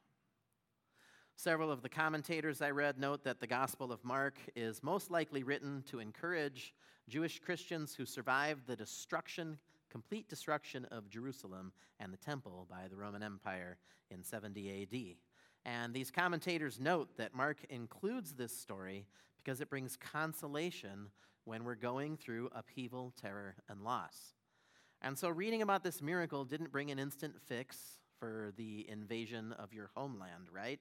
Several 1.37 1.70
of 1.70 1.82
the 1.82 1.88
commentators 1.88 2.62
I 2.62 2.70
read 2.70 2.99
note 2.99 3.25
that 3.25 3.40
the 3.40 3.46
Gospel 3.46 3.90
of 3.90 4.04
Mark 4.04 4.34
is 4.54 4.82
most 4.82 5.11
likely 5.11 5.42
written 5.42 5.82
to 5.88 5.99
encourage 5.99 6.75
Jewish 7.08 7.40
Christians 7.40 7.94
who 7.94 8.06
survived 8.06 8.66
the 8.66 8.76
destruction 8.76 9.58
complete 9.94 10.28
destruction 10.28 10.84
of 10.86 11.08
Jerusalem 11.08 11.70
and 12.00 12.12
the 12.12 12.16
temple 12.16 12.66
by 12.68 12.88
the 12.90 12.96
Roman 12.96 13.22
Empire 13.22 13.78
in 14.10 14.24
70 14.24 14.82
AD. 14.82 15.16
And 15.64 15.94
these 15.94 16.10
commentators 16.10 16.80
note 16.80 17.16
that 17.16 17.32
Mark 17.32 17.58
includes 17.70 18.32
this 18.32 18.58
story 18.58 19.06
because 19.36 19.60
it 19.60 19.70
brings 19.70 19.96
consolation 19.96 21.10
when 21.44 21.62
we're 21.62 21.76
going 21.76 22.16
through 22.16 22.50
upheaval, 22.52 23.12
terror, 23.22 23.54
and 23.68 23.84
loss. 23.84 24.34
And 25.00 25.16
so, 25.16 25.28
reading 25.28 25.62
about 25.62 25.84
this 25.84 26.02
miracle 26.02 26.44
didn't 26.44 26.72
bring 26.72 26.90
an 26.90 26.98
instant 26.98 27.34
fix 27.46 27.76
for 28.18 28.52
the 28.56 28.84
invasion 28.90 29.52
of 29.52 29.72
your 29.72 29.92
homeland, 29.94 30.48
right? 30.52 30.80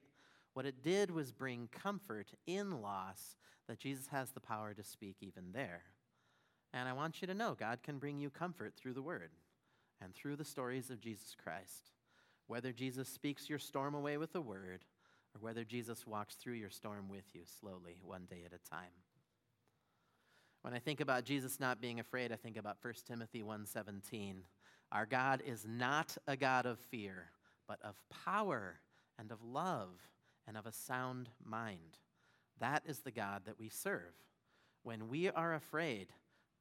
What 0.54 0.66
it 0.66 0.82
did 0.82 1.12
was 1.12 1.30
bring 1.30 1.68
comfort 1.70 2.32
in 2.48 2.82
loss 2.82 3.36
that 3.68 3.78
Jesus 3.78 4.08
has 4.08 4.32
the 4.32 4.40
power 4.40 4.74
to 4.74 4.82
speak 4.82 5.18
even 5.20 5.52
there. 5.52 5.82
And 6.74 6.88
I 6.88 6.92
want 6.92 7.20
you 7.20 7.28
to 7.28 7.34
know 7.34 7.54
God 7.54 7.84
can 7.84 7.98
bring 7.98 8.18
you 8.18 8.30
comfort 8.30 8.74
through 8.76 8.94
the 8.94 9.02
Word 9.02 9.30
and 10.02 10.12
through 10.12 10.34
the 10.34 10.44
stories 10.44 10.90
of 10.90 11.00
Jesus 11.00 11.36
Christ. 11.40 11.92
Whether 12.48 12.72
Jesus 12.72 13.08
speaks 13.08 13.48
your 13.48 13.60
storm 13.60 13.94
away 13.94 14.18
with 14.18 14.34
a 14.34 14.40
word, 14.40 14.84
or 15.34 15.40
whether 15.40 15.64
Jesus 15.64 16.06
walks 16.06 16.34
through 16.34 16.54
your 16.54 16.68
storm 16.68 17.08
with 17.08 17.24
you 17.32 17.42
slowly, 17.60 18.00
one 18.02 18.26
day 18.28 18.42
at 18.44 18.52
a 18.52 18.68
time. 18.68 18.90
When 20.62 20.74
I 20.74 20.78
think 20.78 21.00
about 21.00 21.24
Jesus 21.24 21.60
not 21.60 21.80
being 21.80 22.00
afraid, 22.00 22.32
I 22.32 22.36
think 22.36 22.56
about 22.56 22.80
1 22.80 23.06
Timothy 23.06 23.42
1:17. 23.42 24.44
Our 24.92 25.06
God 25.06 25.42
is 25.42 25.64
not 25.66 26.18
a 26.26 26.36
God 26.36 26.66
of 26.66 26.78
fear, 26.78 27.30
but 27.66 27.80
of 27.82 27.96
power 28.08 28.80
and 29.18 29.30
of 29.30 29.42
love 29.42 30.08
and 30.46 30.56
of 30.56 30.66
a 30.66 30.72
sound 30.72 31.30
mind. 31.42 31.98
That 32.58 32.82
is 32.84 33.00
the 33.00 33.10
God 33.10 33.44
that 33.46 33.58
we 33.58 33.68
serve. 33.68 34.14
When 34.82 35.08
we 35.08 35.30
are 35.30 35.54
afraid, 35.54 36.12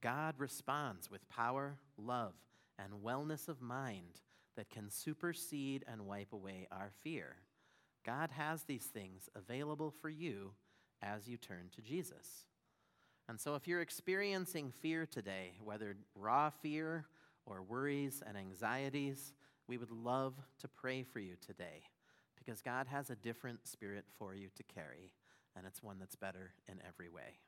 God 0.04 0.36
responds 0.38 1.10
with 1.10 1.30
power, 1.30 1.78
love, 1.98 2.34
and 2.78 3.02
wellness 3.02 3.48
of 3.48 3.62
mind 3.62 4.20
that 4.58 4.70
can 4.70 4.90
supersede 4.90 5.86
and 5.90 6.06
wipe 6.06 6.34
away 6.34 6.68
our 6.74 6.92
fear. 7.04 7.38
God 8.06 8.30
has 8.32 8.64
these 8.64 8.84
things 8.84 9.30
available 9.34 9.94
for 10.02 10.10
you 10.10 10.52
as 11.02 11.30
you 11.30 11.38
turn 11.38 11.70
to 11.74 11.82
Jesus. 11.82 12.46
And 13.30 13.40
so, 13.40 13.56
if 13.56 13.66
you're 13.66 13.80
experiencing 13.80 14.74
fear 14.82 15.06
today, 15.06 15.54
whether 15.64 15.96
raw 16.16 16.50
fear 16.50 17.06
or 17.46 17.62
worries 17.62 18.22
and 18.28 18.38
anxieties, 18.38 19.32
we 19.70 19.78
would 19.78 19.92
love 19.92 20.34
to 20.60 20.68
pray 20.68 21.04
for 21.04 21.20
you 21.20 21.36
today 21.40 21.84
because 22.36 22.62
God 22.62 22.88
has 22.88 23.10
a 23.10 23.16
different 23.16 23.66
spirit 23.66 24.04
for 24.20 24.36
you 24.36 24.50
to 24.56 24.64
carry, 24.64 25.14
and 25.56 25.66
it's 25.66 25.82
one 25.82 25.96
that's 25.98 26.18
better 26.18 26.52
in 26.68 26.80
every 26.86 27.08
way. 27.08 27.40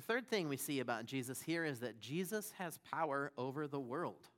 The 0.00 0.06
third 0.14 0.28
thing 0.28 0.48
we 0.48 0.56
see 0.56 0.80
about 0.80 1.04
Jesus 1.04 1.42
here 1.42 1.62
is 1.62 1.80
that 1.80 2.00
Jesus 2.00 2.54
has 2.56 2.78
power 2.90 3.32
over 3.36 3.66
the 3.66 3.78
world. 3.78 4.30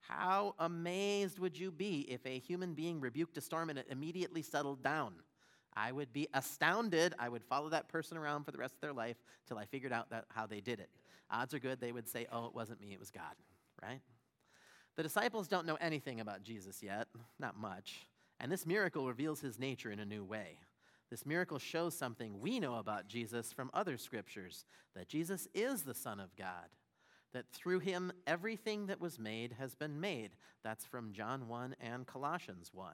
How 0.00 0.56
amazed 0.58 1.38
would 1.38 1.56
you 1.56 1.70
be 1.70 2.00
if 2.10 2.26
a 2.26 2.40
human 2.40 2.74
being 2.74 3.00
rebuked 3.00 3.38
a 3.38 3.40
storm 3.40 3.70
and 3.70 3.78
it 3.78 3.86
immediately 3.88 4.42
settled 4.42 4.82
down? 4.82 5.14
I 5.76 5.92
would 5.92 6.12
be 6.12 6.26
astounded. 6.34 7.14
I 7.16 7.28
would 7.28 7.44
follow 7.44 7.68
that 7.68 7.86
person 7.86 8.16
around 8.16 8.42
for 8.42 8.50
the 8.50 8.58
rest 8.58 8.74
of 8.74 8.80
their 8.80 8.92
life 8.92 9.16
till 9.46 9.56
I 9.56 9.66
figured 9.66 9.92
out 9.92 10.10
that, 10.10 10.24
how 10.30 10.48
they 10.48 10.60
did 10.60 10.80
it. 10.80 10.90
Odds 11.30 11.54
are 11.54 11.60
good 11.60 11.80
they 11.80 11.92
would 11.92 12.08
say, 12.08 12.26
Oh, 12.32 12.46
it 12.46 12.54
wasn't 12.54 12.80
me, 12.80 12.92
it 12.92 12.98
was 12.98 13.12
God, 13.12 13.36
right? 13.80 14.00
The 14.96 15.04
disciples 15.04 15.46
don't 15.46 15.64
know 15.64 15.78
anything 15.80 16.18
about 16.18 16.42
Jesus 16.42 16.82
yet, 16.82 17.06
not 17.38 17.56
much, 17.56 18.08
and 18.40 18.50
this 18.50 18.66
miracle 18.66 19.06
reveals 19.06 19.40
his 19.40 19.60
nature 19.60 19.92
in 19.92 20.00
a 20.00 20.04
new 20.04 20.24
way. 20.24 20.58
This 21.10 21.26
miracle 21.26 21.58
shows 21.58 21.96
something 21.96 22.40
we 22.40 22.58
know 22.60 22.76
about 22.76 23.08
Jesus 23.08 23.52
from 23.52 23.70
other 23.72 23.96
scriptures 23.98 24.64
that 24.94 25.08
Jesus 25.08 25.46
is 25.54 25.82
the 25.82 25.94
Son 25.94 26.18
of 26.18 26.34
God, 26.36 26.68
that 27.32 27.50
through 27.52 27.80
him 27.80 28.12
everything 28.26 28.86
that 28.86 29.00
was 29.00 29.18
made 29.18 29.52
has 29.52 29.74
been 29.74 30.00
made. 30.00 30.30
That's 30.62 30.84
from 30.84 31.12
John 31.12 31.48
1 31.48 31.76
and 31.80 32.06
Colossians 32.06 32.70
1. 32.72 32.92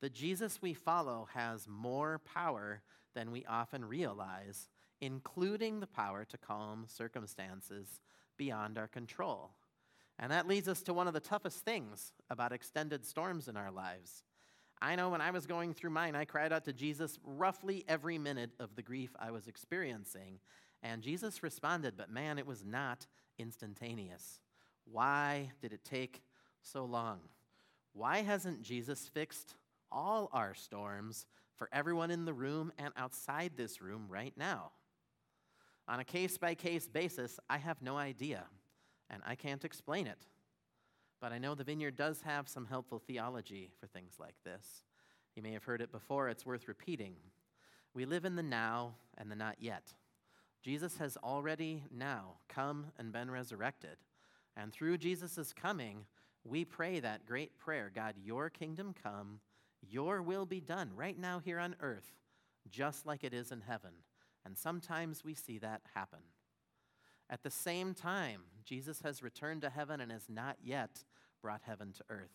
The 0.00 0.10
Jesus 0.10 0.62
we 0.62 0.74
follow 0.74 1.28
has 1.34 1.66
more 1.68 2.20
power 2.24 2.82
than 3.14 3.30
we 3.30 3.44
often 3.46 3.84
realize, 3.84 4.68
including 5.00 5.80
the 5.80 5.86
power 5.86 6.24
to 6.24 6.38
calm 6.38 6.84
circumstances 6.86 8.00
beyond 8.36 8.78
our 8.78 8.88
control. 8.88 9.50
And 10.18 10.32
that 10.32 10.48
leads 10.48 10.68
us 10.68 10.82
to 10.82 10.94
one 10.94 11.06
of 11.06 11.14
the 11.14 11.20
toughest 11.20 11.64
things 11.64 12.12
about 12.30 12.52
extended 12.52 13.04
storms 13.04 13.48
in 13.48 13.56
our 13.56 13.70
lives. 13.70 14.24
I 14.80 14.94
know 14.96 15.08
when 15.08 15.20
I 15.20 15.30
was 15.30 15.46
going 15.46 15.74
through 15.74 15.90
mine, 15.90 16.14
I 16.14 16.24
cried 16.24 16.52
out 16.52 16.64
to 16.66 16.72
Jesus 16.72 17.18
roughly 17.24 17.84
every 17.88 18.18
minute 18.18 18.50
of 18.60 18.76
the 18.76 18.82
grief 18.82 19.10
I 19.18 19.30
was 19.30 19.48
experiencing. 19.48 20.38
And 20.82 21.02
Jesus 21.02 21.42
responded, 21.42 21.94
but 21.96 22.10
man, 22.10 22.38
it 22.38 22.46
was 22.46 22.64
not 22.64 23.06
instantaneous. 23.38 24.40
Why 24.84 25.50
did 25.60 25.72
it 25.72 25.84
take 25.84 26.22
so 26.62 26.84
long? 26.84 27.20
Why 27.92 28.22
hasn't 28.22 28.62
Jesus 28.62 29.08
fixed 29.08 29.54
all 29.90 30.30
our 30.32 30.54
storms 30.54 31.26
for 31.56 31.68
everyone 31.72 32.12
in 32.12 32.24
the 32.24 32.32
room 32.32 32.72
and 32.78 32.92
outside 32.96 33.52
this 33.56 33.82
room 33.82 34.06
right 34.08 34.34
now? 34.36 34.70
On 35.88 35.98
a 35.98 36.04
case 36.04 36.38
by 36.38 36.54
case 36.54 36.86
basis, 36.86 37.40
I 37.50 37.56
have 37.58 37.82
no 37.82 37.96
idea, 37.96 38.44
and 39.10 39.22
I 39.26 39.34
can't 39.34 39.64
explain 39.64 40.06
it. 40.06 40.26
But 41.20 41.32
I 41.32 41.38
know 41.38 41.54
the 41.54 41.64
vineyard 41.64 41.96
does 41.96 42.22
have 42.22 42.48
some 42.48 42.66
helpful 42.66 42.98
theology 42.98 43.70
for 43.80 43.86
things 43.86 44.14
like 44.20 44.36
this. 44.44 44.84
You 45.34 45.42
may 45.42 45.52
have 45.52 45.64
heard 45.64 45.80
it 45.80 45.92
before, 45.92 46.28
it's 46.28 46.46
worth 46.46 46.68
repeating. 46.68 47.14
We 47.94 48.04
live 48.04 48.24
in 48.24 48.36
the 48.36 48.42
now 48.42 48.94
and 49.16 49.30
the 49.30 49.36
not 49.36 49.56
yet. 49.58 49.94
Jesus 50.62 50.98
has 50.98 51.16
already 51.16 51.82
now 51.96 52.36
come 52.48 52.86
and 52.98 53.12
been 53.12 53.30
resurrected. 53.30 53.96
And 54.56 54.72
through 54.72 54.98
Jesus' 54.98 55.52
coming, 55.52 56.04
we 56.44 56.64
pray 56.64 57.00
that 57.00 57.26
great 57.26 57.56
prayer 57.58 57.90
God, 57.94 58.14
your 58.22 58.50
kingdom 58.50 58.94
come, 59.02 59.40
your 59.88 60.22
will 60.22 60.46
be 60.46 60.60
done 60.60 60.90
right 60.94 61.18
now 61.18 61.38
here 61.38 61.58
on 61.58 61.76
earth, 61.80 62.12
just 62.68 63.06
like 63.06 63.24
it 63.24 63.34
is 63.34 63.52
in 63.52 63.60
heaven. 63.60 63.92
And 64.44 64.56
sometimes 64.56 65.24
we 65.24 65.34
see 65.34 65.58
that 65.58 65.82
happen. 65.94 66.20
At 67.30 67.42
the 67.42 67.50
same 67.50 67.94
time, 67.94 68.42
Jesus 68.64 69.00
has 69.02 69.22
returned 69.22 69.62
to 69.62 69.70
heaven 69.70 70.00
and 70.00 70.10
has 70.10 70.28
not 70.28 70.56
yet 70.62 71.04
brought 71.42 71.62
heaven 71.64 71.92
to 71.92 72.04
earth. 72.08 72.32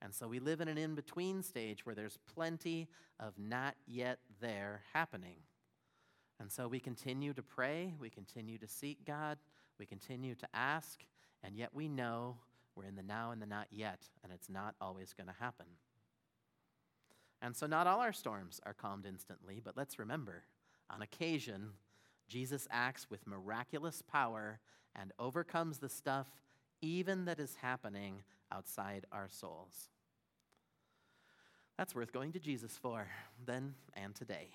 And 0.00 0.14
so 0.14 0.28
we 0.28 0.38
live 0.38 0.60
in 0.60 0.68
an 0.68 0.78
in 0.78 0.94
between 0.94 1.42
stage 1.42 1.84
where 1.84 1.94
there's 1.94 2.18
plenty 2.34 2.88
of 3.18 3.34
not 3.38 3.74
yet 3.86 4.18
there 4.40 4.82
happening. 4.92 5.38
And 6.40 6.52
so 6.52 6.68
we 6.68 6.78
continue 6.78 7.34
to 7.34 7.42
pray, 7.42 7.94
we 7.98 8.10
continue 8.10 8.58
to 8.58 8.68
seek 8.68 9.04
God, 9.04 9.38
we 9.78 9.86
continue 9.86 10.34
to 10.36 10.48
ask, 10.54 11.04
and 11.42 11.56
yet 11.56 11.70
we 11.74 11.88
know 11.88 12.36
we're 12.76 12.84
in 12.84 12.94
the 12.94 13.02
now 13.02 13.32
and 13.32 13.42
the 13.42 13.46
not 13.46 13.66
yet, 13.72 14.08
and 14.22 14.32
it's 14.32 14.48
not 14.48 14.76
always 14.80 15.12
going 15.12 15.26
to 15.26 15.34
happen. 15.40 15.66
And 17.42 17.56
so 17.56 17.66
not 17.66 17.86
all 17.86 18.00
our 18.00 18.12
storms 18.12 18.60
are 18.64 18.74
calmed 18.74 19.04
instantly, 19.04 19.60
but 19.64 19.76
let's 19.76 19.98
remember 19.98 20.44
on 20.90 21.02
occasion, 21.02 21.70
Jesus 22.28 22.68
acts 22.70 23.10
with 23.10 23.26
miraculous 23.26 24.02
power 24.02 24.60
and 24.94 25.12
overcomes 25.18 25.78
the 25.78 25.88
stuff 25.88 26.26
even 26.80 27.24
that 27.24 27.40
is 27.40 27.56
happening 27.56 28.22
outside 28.52 29.06
our 29.12 29.28
souls. 29.28 29.88
That's 31.76 31.94
worth 31.94 32.12
going 32.12 32.32
to 32.32 32.40
Jesus 32.40 32.72
for 32.72 33.08
then 33.46 33.74
and 33.94 34.14
today. 34.14 34.48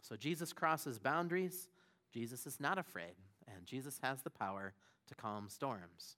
So 0.00 0.16
Jesus 0.16 0.52
crosses 0.52 0.98
boundaries. 0.98 1.68
Jesus 2.12 2.46
is 2.46 2.60
not 2.60 2.78
afraid, 2.78 3.14
and 3.46 3.64
Jesus 3.64 3.98
has 4.02 4.22
the 4.22 4.30
power 4.30 4.74
to 5.08 5.14
calm 5.14 5.48
storms. 5.48 6.16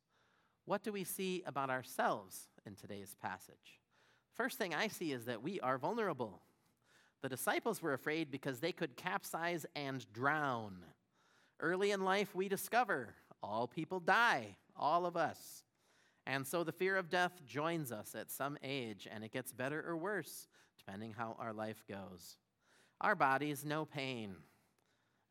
What 0.65 0.83
do 0.83 0.93
we 0.93 1.05
see 1.05 1.43
about 1.47 1.71
ourselves 1.71 2.49
in 2.67 2.75
today's 2.75 3.15
passage? 3.23 3.81
First 4.35 4.59
thing 4.59 4.75
I 4.75 4.89
see 4.89 5.13
is 5.13 5.27
that 5.27 5.43
we 5.43 5.61
are 5.61 5.79
vulnerable. 5.79 6.41
The 7.25 7.31
disciples 7.31 7.81
were 7.81 7.95
afraid 7.95 8.31
because 8.31 8.61
they 8.61 8.71
could 8.73 8.97
capsize 8.97 9.65
and 9.75 10.05
drown. 10.13 10.77
Early 11.59 11.91
in 11.91 12.05
life, 12.05 12.35
we 12.35 12.51
discover 12.51 13.15
all 13.43 13.67
people 13.67 13.99
die, 13.99 14.59
all 14.77 15.07
of 15.07 15.17
us. 15.17 15.65
And 16.27 16.47
so 16.47 16.65
the 16.65 16.71
fear 16.71 16.99
of 16.99 17.09
death 17.09 17.41
joins 17.47 17.93
us 17.93 18.15
at 18.15 18.31
some 18.31 18.59
age, 18.63 19.09
and 19.11 19.25
it 19.25 19.33
gets 19.33 19.55
better 19.55 19.83
or 19.89 19.97
worse, 19.97 20.49
depending 20.77 21.15
how 21.15 21.35
our 21.39 21.55
life 21.55 21.83
goes. 21.89 22.37
Our 23.01 23.15
bodies 23.15 23.65
know 23.65 23.87
pain, 23.87 24.37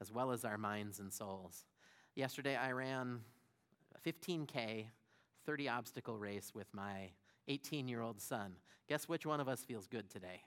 as 0.02 0.12
well 0.12 0.32
as 0.32 0.44
our 0.44 0.58
minds 0.58 0.98
and 0.98 1.14
souls. 1.14 1.64
Yesterday, 2.16 2.56
I 2.56 2.72
ran 2.72 3.20
a 3.94 4.00
15K, 4.00 4.88
30 5.46 5.70
obstacle 5.70 6.18
race 6.18 6.54
with 6.56 6.74
my 6.74 7.12
18 7.48 7.88
year 7.88 8.02
old 8.02 8.20
son. 8.20 8.56
Guess 8.90 9.08
which 9.08 9.28
one 9.28 9.40
of 9.40 9.48
us 9.48 9.64
feels 9.64 9.86
good 9.86 10.10
today? 10.10 10.42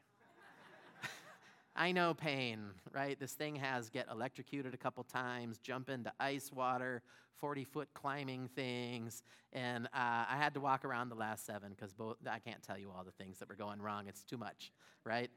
I 1.76 1.92
know 1.92 2.14
pain, 2.14 2.60
right? 2.92 3.20
This 3.20 3.32
thing 3.32 3.54
has 3.56 3.90
get 3.90 4.06
electrocuted 4.10 4.72
a 4.72 4.78
couple 4.78 5.04
times, 5.04 5.58
jump 5.58 5.90
into 5.90 6.10
ice 6.18 6.50
water, 6.50 7.02
40 7.38 7.64
foot 7.64 7.88
climbing 7.92 8.48
things, 8.56 9.22
and 9.52 9.86
uh, 9.86 10.24
I 10.28 10.36
had 10.38 10.54
to 10.54 10.60
walk 10.60 10.86
around 10.86 11.10
the 11.10 11.16
last 11.16 11.44
seven 11.44 11.76
because 11.76 11.92
I 12.30 12.38
can't 12.38 12.62
tell 12.62 12.78
you 12.78 12.90
all 12.96 13.04
the 13.04 13.12
things 13.22 13.38
that 13.38 13.48
were 13.48 13.54
going 13.54 13.82
wrong. 13.82 14.06
It's 14.08 14.24
too 14.24 14.38
much, 14.38 14.72
right? 15.04 15.30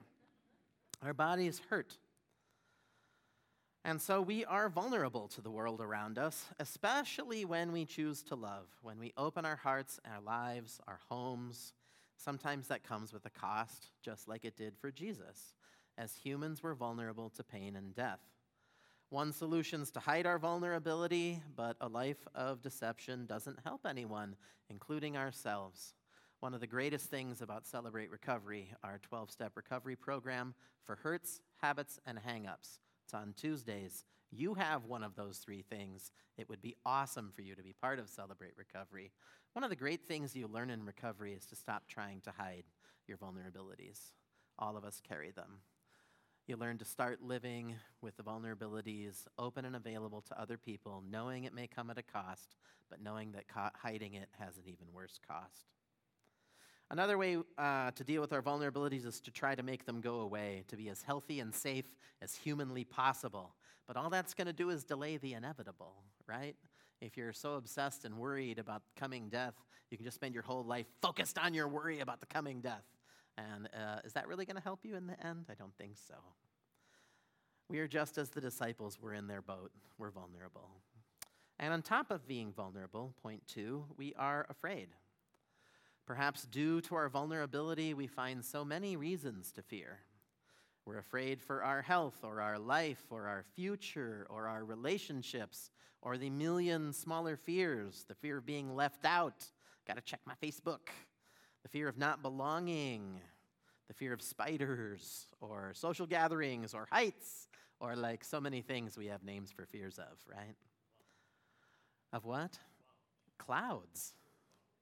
Our 1.03 1.13
bodies 1.13 1.61
hurt. 1.69 1.97
And 3.83 4.01
so 4.01 4.21
we 4.21 4.45
are 4.45 4.69
vulnerable 4.69 5.27
to 5.29 5.41
the 5.41 5.51
world 5.51 5.81
around 5.81 6.17
us, 6.17 6.45
especially 6.59 7.43
when 7.43 7.73
we 7.73 7.85
choose 7.85 8.23
to 8.23 8.35
love, 8.35 8.67
when 8.81 8.97
we 8.97 9.11
open 9.17 9.45
our 9.45 9.55
hearts, 9.57 9.99
our 10.05 10.21
lives, 10.21 10.79
our 10.87 10.99
homes. 11.09 11.73
Sometimes 12.15 12.67
that 12.67 12.83
comes 12.83 13.11
with 13.11 13.25
a 13.25 13.29
cost, 13.29 13.87
just 14.01 14.27
like 14.27 14.45
it 14.45 14.55
did 14.55 14.77
for 14.77 14.91
Jesus 14.91 15.53
as 15.99 16.15
humans 16.15 16.63
were 16.63 16.73
vulnerable 16.73 17.29
to 17.31 17.43
pain 17.43 17.75
and 17.75 17.93
death. 17.93 18.21
One 19.09 19.33
solution 19.33 19.81
is 19.81 19.91
to 19.91 19.99
hide 19.99 20.25
our 20.25 20.39
vulnerability, 20.39 21.41
but 21.55 21.75
a 21.81 21.87
life 21.87 22.27
of 22.33 22.61
deception 22.61 23.25
doesn't 23.25 23.59
help 23.65 23.85
anyone, 23.85 24.35
including 24.69 25.17
ourselves. 25.17 25.93
One 26.39 26.53
of 26.53 26.61
the 26.61 26.67
greatest 26.67 27.09
things 27.09 27.41
about 27.41 27.67
Celebrate 27.67 28.11
Recovery, 28.11 28.71
our 28.83 28.99
12 28.99 29.29
step 29.29 29.53
recovery 29.55 29.95
program 29.97 30.53
for 30.85 30.95
hurts, 30.95 31.41
habits, 31.57 31.99
and 32.05 32.17
hangups. 32.17 32.79
It's 33.03 33.13
on 33.13 33.33
Tuesdays. 33.35 34.05
You 34.31 34.53
have 34.53 34.85
one 34.85 35.03
of 35.03 35.15
those 35.15 35.39
three 35.39 35.63
things. 35.63 36.11
It 36.37 36.47
would 36.47 36.61
be 36.61 36.75
awesome 36.85 37.31
for 37.35 37.41
you 37.41 37.55
to 37.55 37.63
be 37.63 37.73
part 37.73 37.99
of 37.99 38.07
Celebrate 38.07 38.53
Recovery. 38.57 39.11
One 39.53 39.63
of 39.63 39.71
the 39.71 39.75
great 39.75 40.07
things 40.07 40.35
you 40.35 40.47
learn 40.47 40.69
in 40.69 40.85
recovery 40.85 41.33
is 41.33 41.45
to 41.47 41.55
stop 41.55 41.87
trying 41.87 42.21
to 42.21 42.31
hide 42.31 42.65
your 43.07 43.17
vulnerabilities. 43.17 44.11
All 44.59 44.77
of 44.77 44.85
us 44.85 45.01
carry 45.05 45.31
them. 45.31 45.61
You 46.49 46.57
learn 46.57 46.79
to 46.79 46.85
start 46.85 47.21
living 47.21 47.75
with 48.01 48.17
the 48.17 48.23
vulnerabilities 48.23 49.27
open 49.37 49.65
and 49.65 49.75
available 49.75 50.21
to 50.21 50.41
other 50.41 50.57
people, 50.57 51.03
knowing 51.07 51.43
it 51.43 51.53
may 51.53 51.67
come 51.67 51.91
at 51.91 51.99
a 51.99 52.01
cost, 52.01 52.55
but 52.89 53.03
knowing 53.03 53.33
that 53.33 53.47
co- 53.47 53.69
hiding 53.79 54.15
it 54.15 54.29
has 54.39 54.57
an 54.57 54.63
even 54.65 54.87
worse 54.91 55.19
cost. 55.27 55.67
Another 56.89 57.19
way 57.19 57.37
uh, 57.59 57.91
to 57.91 58.03
deal 58.03 58.19
with 58.19 58.33
our 58.33 58.41
vulnerabilities 58.41 59.05
is 59.05 59.21
to 59.21 59.29
try 59.29 59.53
to 59.53 59.61
make 59.61 59.85
them 59.85 60.01
go 60.01 60.21
away, 60.21 60.63
to 60.69 60.75
be 60.75 60.89
as 60.89 61.03
healthy 61.03 61.39
and 61.39 61.53
safe 61.53 61.85
as 62.19 62.33
humanly 62.33 62.83
possible. 62.83 63.53
But 63.85 63.95
all 63.95 64.09
that's 64.09 64.33
going 64.33 64.47
to 64.47 64.51
do 64.51 64.71
is 64.71 64.83
delay 64.83 65.17
the 65.17 65.33
inevitable, 65.33 65.97
right? 66.27 66.55
If 66.99 67.15
you're 67.15 67.31
so 67.31 67.57
obsessed 67.57 68.05
and 68.05 68.17
worried 68.17 68.57
about 68.57 68.81
coming 68.95 69.29
death, 69.29 69.53
you 69.91 69.97
can 69.97 70.03
just 70.03 70.15
spend 70.15 70.33
your 70.33 70.41
whole 70.41 70.63
life 70.63 70.87
focused 70.99 71.37
on 71.37 71.53
your 71.53 71.67
worry 71.67 71.99
about 71.99 72.21
the 72.21 72.25
coming 72.25 72.59
death. 72.59 72.85
And 73.39 73.67
uh, 73.67 73.99
is 74.03 74.13
that 74.13 74.27
really 74.27 74.45
going 74.45 74.57
to 74.57 74.63
help 74.63 74.81
you 74.83 74.95
in 74.95 75.07
the 75.07 75.25
end? 75.25 75.45
I 75.49 75.53
don't 75.53 75.75
think 75.77 75.97
so. 75.97 76.15
We 77.69 77.79
are 77.79 77.87
just 77.87 78.17
as 78.17 78.29
the 78.29 78.41
disciples 78.41 78.99
were 78.99 79.13
in 79.13 79.27
their 79.27 79.41
boat, 79.41 79.71
we're 79.97 80.09
vulnerable. 80.09 80.69
And 81.59 81.73
on 81.73 81.81
top 81.81 82.09
of 82.09 82.27
being 82.27 82.51
vulnerable, 82.51 83.13
point 83.21 83.43
two, 83.47 83.85
we 83.97 84.13
are 84.17 84.45
afraid. 84.49 84.89
Perhaps 86.05 86.47
due 86.47 86.81
to 86.81 86.95
our 86.95 87.09
vulnerability, 87.09 87.93
we 87.93 88.07
find 88.07 88.43
so 88.43 88.65
many 88.65 88.97
reasons 88.97 89.51
to 89.51 89.61
fear. 89.61 89.99
We're 90.85 90.97
afraid 90.97 91.41
for 91.41 91.63
our 91.63 91.83
health 91.83 92.23
or 92.23 92.41
our 92.41 92.57
life 92.57 93.03
or 93.11 93.27
our 93.27 93.45
future 93.55 94.25
or 94.29 94.47
our 94.47 94.65
relationships 94.65 95.69
or 96.01 96.17
the 96.17 96.31
million 96.31 96.93
smaller 96.93 97.37
fears 97.37 98.05
the 98.07 98.15
fear 98.15 98.37
of 98.37 98.45
being 98.45 98.75
left 98.75 99.05
out. 99.05 99.45
Got 99.85 99.97
to 99.97 100.01
check 100.01 100.21
my 100.25 100.33
Facebook. 100.41 100.89
The 101.69 101.77
fear 101.77 101.87
of 101.87 101.97
not 101.97 102.21
belonging. 102.21 103.21
The 103.87 103.93
fear 103.93 104.13
of 104.13 104.21
spiders 104.21 105.27
or 105.41 105.71
social 105.75 106.05
gatherings 106.05 106.73
or 106.73 106.87
heights 106.91 107.47
or 107.79 107.95
like 107.95 108.23
so 108.23 108.39
many 108.39 108.61
things 108.61 108.97
we 108.97 109.07
have 109.07 109.23
names 109.23 109.51
for 109.51 109.65
fears 109.65 109.97
of, 109.97 110.17
right? 110.27 110.55
Of 112.11 112.25
what? 112.25 112.57
Clouds. 113.37 114.13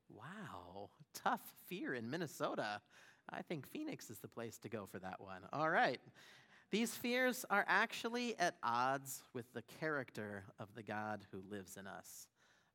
Wow, 0.10 0.90
tough 1.14 1.42
fear 1.68 1.94
in 1.94 2.10
Minnesota. 2.10 2.82
I 3.30 3.42
think 3.42 3.68
Phoenix 3.68 4.10
is 4.10 4.20
the 4.20 4.28
place 4.28 4.58
to 4.60 4.70
go 4.70 4.86
for 4.90 5.00
that 5.00 5.20
one. 5.20 5.42
All 5.52 5.70
right. 5.70 6.00
These 6.72 6.96
fears 6.96 7.46
are 7.50 7.66
actually 7.68 8.38
at 8.40 8.56
odds 8.64 9.24
with 9.34 9.52
the 9.54 9.64
character 9.80 10.44
of 10.60 10.68
the 10.76 10.84
God 10.84 11.22
who 11.32 11.42
lives 11.50 11.78
in 11.78 11.88
us. 11.88 12.28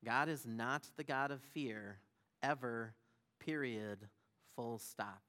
God 0.04 0.28
is 0.28 0.46
not 0.46 0.88
the 0.96 1.04
God 1.04 1.30
of 1.30 1.40
fear, 1.40 1.98
ever, 2.42 2.94
period, 3.44 3.98
full 4.56 4.78
stop. 4.78 5.22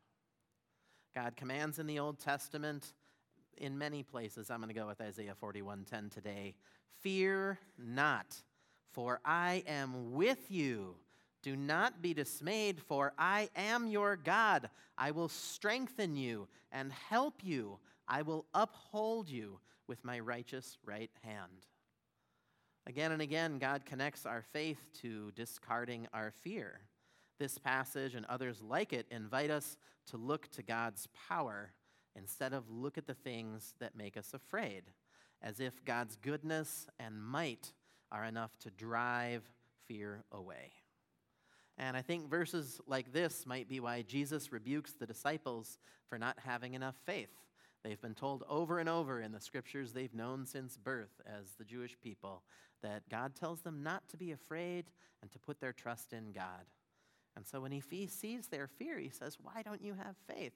God 1.15 1.35
commands 1.35 1.79
in 1.79 1.87
the 1.87 1.99
Old 1.99 2.19
Testament 2.19 2.93
in 3.57 3.77
many 3.77 4.03
places. 4.03 4.49
I'm 4.49 4.59
going 4.59 4.69
to 4.69 4.79
go 4.79 4.87
with 4.87 5.01
Isaiah 5.01 5.35
41:10 5.41 6.11
today. 6.11 6.55
Fear 7.01 7.59
not, 7.77 8.35
for 8.91 9.19
I 9.25 9.63
am 9.67 10.13
with 10.13 10.49
you. 10.49 10.95
Do 11.41 11.55
not 11.55 12.01
be 12.01 12.13
dismayed, 12.13 12.81
for 12.81 13.13
I 13.17 13.49
am 13.55 13.87
your 13.87 14.15
God. 14.15 14.69
I 14.97 15.11
will 15.11 15.27
strengthen 15.27 16.15
you 16.15 16.47
and 16.71 16.91
help 16.91 17.43
you. 17.43 17.79
I 18.07 18.21
will 18.21 18.45
uphold 18.53 19.29
you 19.29 19.59
with 19.87 20.05
my 20.05 20.19
righteous 20.19 20.77
right 20.85 21.11
hand. 21.23 21.67
Again 22.87 23.11
and 23.11 23.21
again, 23.21 23.59
God 23.59 23.85
connects 23.85 24.25
our 24.25 24.41
faith 24.41 24.79
to 25.01 25.31
discarding 25.31 26.07
our 26.13 26.31
fear. 26.31 26.79
This 27.39 27.57
passage 27.57 28.15
and 28.15 28.25
others 28.27 28.61
like 28.61 28.93
it 28.93 29.07
invite 29.09 29.49
us 29.49 29.77
to 30.07 30.17
look 30.17 30.49
to 30.51 30.63
God's 30.63 31.07
power 31.27 31.73
instead 32.15 32.53
of 32.53 32.69
look 32.69 32.97
at 32.97 33.07
the 33.07 33.13
things 33.13 33.73
that 33.79 33.95
make 33.95 34.17
us 34.17 34.33
afraid, 34.33 34.83
as 35.41 35.59
if 35.59 35.83
God's 35.83 36.15
goodness 36.15 36.87
and 36.99 37.23
might 37.23 37.73
are 38.11 38.25
enough 38.25 38.57
to 38.59 38.69
drive 38.69 39.43
fear 39.87 40.23
away. 40.31 40.71
And 41.77 41.97
I 41.97 42.01
think 42.01 42.29
verses 42.29 42.79
like 42.85 43.11
this 43.11 43.45
might 43.45 43.67
be 43.67 43.79
why 43.79 44.03
Jesus 44.03 44.51
rebukes 44.51 44.93
the 44.93 45.07
disciples 45.07 45.79
for 46.07 46.19
not 46.19 46.37
having 46.45 46.75
enough 46.75 46.95
faith. 47.05 47.31
They've 47.83 47.99
been 47.99 48.13
told 48.13 48.43
over 48.47 48.79
and 48.79 48.87
over 48.87 49.19
in 49.21 49.31
the 49.31 49.41
scriptures 49.41 49.91
they've 49.91 50.13
known 50.13 50.45
since 50.45 50.77
birth 50.77 51.19
as 51.25 51.53
the 51.57 51.65
Jewish 51.65 51.97
people 51.99 52.43
that 52.81 53.09
God 53.09 53.35
tells 53.35 53.61
them 53.61 53.81
not 53.81 54.07
to 54.09 54.17
be 54.17 54.31
afraid 54.31 54.85
and 55.21 55.31
to 55.31 55.39
put 55.39 55.59
their 55.59 55.73
trust 55.73 56.13
in 56.13 56.31
God. 56.31 56.65
And 57.35 57.45
so 57.47 57.61
when 57.61 57.71
he 57.71 57.81
sees 58.07 58.47
their 58.47 58.67
fear, 58.67 58.99
he 58.99 59.09
says, 59.09 59.37
Why 59.41 59.61
don't 59.63 59.81
you 59.81 59.95
have 59.95 60.15
faith? 60.27 60.53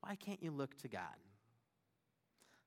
Why 0.00 0.16
can't 0.16 0.42
you 0.42 0.50
look 0.50 0.76
to 0.78 0.88
God? 0.88 1.16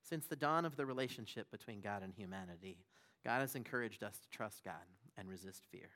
Since 0.01 0.25
the 0.27 0.35
dawn 0.35 0.65
of 0.65 0.75
the 0.75 0.85
relationship 0.85 1.51
between 1.51 1.81
God 1.81 2.03
and 2.03 2.13
humanity, 2.13 2.77
God 3.23 3.41
has 3.41 3.55
encouraged 3.55 4.03
us 4.03 4.17
to 4.19 4.29
trust 4.29 4.63
God 4.63 4.73
and 5.17 5.29
resist 5.29 5.65
fear. 5.71 5.89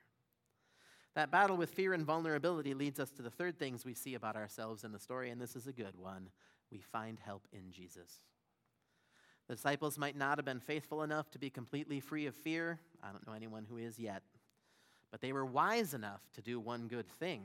That 1.15 1.31
battle 1.31 1.55
with 1.55 1.71
fear 1.71 1.93
and 1.93 2.05
vulnerability 2.05 2.73
leads 2.73 2.99
us 2.99 3.09
to 3.11 3.21
the 3.21 3.29
third 3.29 3.57
things 3.57 3.85
we 3.85 3.93
see 3.93 4.15
about 4.15 4.35
ourselves 4.35 4.83
in 4.83 4.91
the 4.91 4.99
story, 4.99 5.29
and 5.29 5.41
this 5.41 5.55
is 5.55 5.65
a 5.65 5.73
good 5.73 5.97
one. 5.97 6.29
We 6.71 6.79
find 6.79 7.19
help 7.19 7.47
in 7.53 7.71
Jesus. 7.71 8.19
The 9.47 9.55
disciples 9.55 9.97
might 9.97 10.17
not 10.17 10.37
have 10.37 10.45
been 10.45 10.59
faithful 10.59 11.03
enough 11.03 11.31
to 11.31 11.39
be 11.39 11.49
completely 11.49 11.99
free 11.99 12.25
of 12.25 12.35
fear. 12.35 12.79
I 13.01 13.11
don't 13.11 13.25
know 13.25 13.33
anyone 13.33 13.65
who 13.67 13.77
is 13.77 13.97
yet. 13.97 14.23
But 15.11 15.21
they 15.21 15.33
were 15.33 15.45
wise 15.45 15.93
enough 15.93 16.21
to 16.33 16.41
do 16.41 16.59
one 16.59 16.87
good 16.87 17.07
thing. 17.19 17.43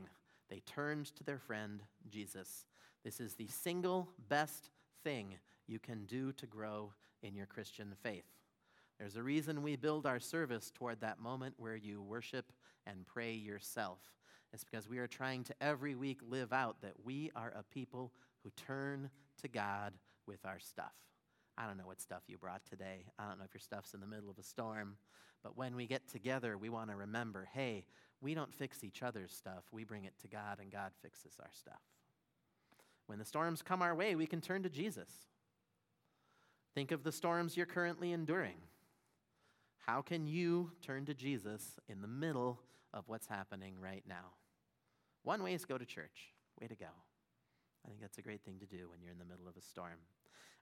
They 0.49 0.61
turned 0.65 1.07
to 1.15 1.23
their 1.23 1.39
friend 1.39 1.81
Jesus. 2.09 2.65
This 3.03 3.19
is 3.19 3.35
the 3.35 3.47
single 3.47 4.09
best 4.29 4.69
thing 5.03 5.35
you 5.67 5.79
can 5.79 6.05
do 6.05 6.31
to 6.33 6.45
grow 6.45 6.91
in 7.23 7.35
your 7.35 7.45
Christian 7.45 7.93
faith. 8.03 8.25
There's 8.99 9.15
a 9.15 9.23
reason 9.23 9.63
we 9.63 9.75
build 9.77 10.05
our 10.05 10.19
service 10.19 10.71
toward 10.75 11.01
that 11.01 11.19
moment 11.19 11.55
where 11.57 11.75
you 11.75 12.01
worship 12.01 12.51
and 12.85 13.05
pray 13.05 13.33
yourself. 13.33 13.99
It's 14.53 14.63
because 14.63 14.89
we 14.89 14.99
are 14.99 15.07
trying 15.07 15.43
to 15.45 15.55
every 15.61 15.95
week 15.95 16.19
live 16.27 16.51
out 16.51 16.81
that 16.81 16.93
we 17.03 17.31
are 17.35 17.53
a 17.55 17.63
people 17.63 18.11
who 18.43 18.51
turn 18.51 19.09
to 19.41 19.47
God 19.47 19.93
with 20.27 20.45
our 20.45 20.59
stuff. 20.59 20.93
I 21.61 21.67
don't 21.67 21.77
know 21.77 21.85
what 21.85 22.01
stuff 22.01 22.23
you 22.27 22.37
brought 22.37 22.65
today. 22.67 23.05
I 23.19 23.27
don't 23.27 23.37
know 23.37 23.45
if 23.45 23.53
your 23.53 23.61
stuff's 23.61 23.93
in 23.93 23.99
the 23.99 24.07
middle 24.07 24.31
of 24.31 24.39
a 24.39 24.43
storm. 24.43 24.95
But 25.43 25.57
when 25.57 25.75
we 25.75 25.85
get 25.85 26.07
together, 26.07 26.57
we 26.57 26.69
want 26.69 26.89
to 26.89 26.95
remember 26.95 27.47
hey, 27.53 27.85
we 28.19 28.33
don't 28.33 28.53
fix 28.53 28.83
each 28.83 29.03
other's 29.03 29.31
stuff. 29.31 29.63
We 29.71 29.83
bring 29.83 30.05
it 30.05 30.13
to 30.21 30.27
God, 30.27 30.59
and 30.59 30.71
God 30.71 30.91
fixes 31.01 31.33
our 31.39 31.49
stuff. 31.51 31.81
When 33.05 33.19
the 33.19 33.25
storms 33.25 33.61
come 33.61 33.81
our 33.81 33.95
way, 33.95 34.15
we 34.15 34.25
can 34.25 34.41
turn 34.41 34.63
to 34.63 34.69
Jesus. 34.69 35.09
Think 36.73 36.91
of 36.91 37.03
the 37.03 37.11
storms 37.11 37.57
you're 37.57 37.65
currently 37.65 38.11
enduring. 38.11 38.57
How 39.85 40.01
can 40.01 40.27
you 40.27 40.71
turn 40.81 41.05
to 41.05 41.13
Jesus 41.13 41.79
in 41.89 42.01
the 42.01 42.07
middle 42.07 42.59
of 42.93 43.03
what's 43.07 43.27
happening 43.27 43.75
right 43.79 44.03
now? 44.07 44.35
One 45.23 45.43
way 45.43 45.53
is 45.53 45.65
go 45.65 45.77
to 45.77 45.85
church. 45.85 46.33
Way 46.59 46.67
to 46.67 46.75
go. 46.75 46.85
I 47.83 47.89
think 47.89 48.01
that's 48.01 48.19
a 48.19 48.21
great 48.21 48.43
thing 48.43 48.59
to 48.59 48.65
do 48.65 48.89
when 48.89 49.01
you're 49.01 49.11
in 49.11 49.19
the 49.19 49.25
middle 49.25 49.47
of 49.47 49.57
a 49.57 49.61
storm. 49.61 49.97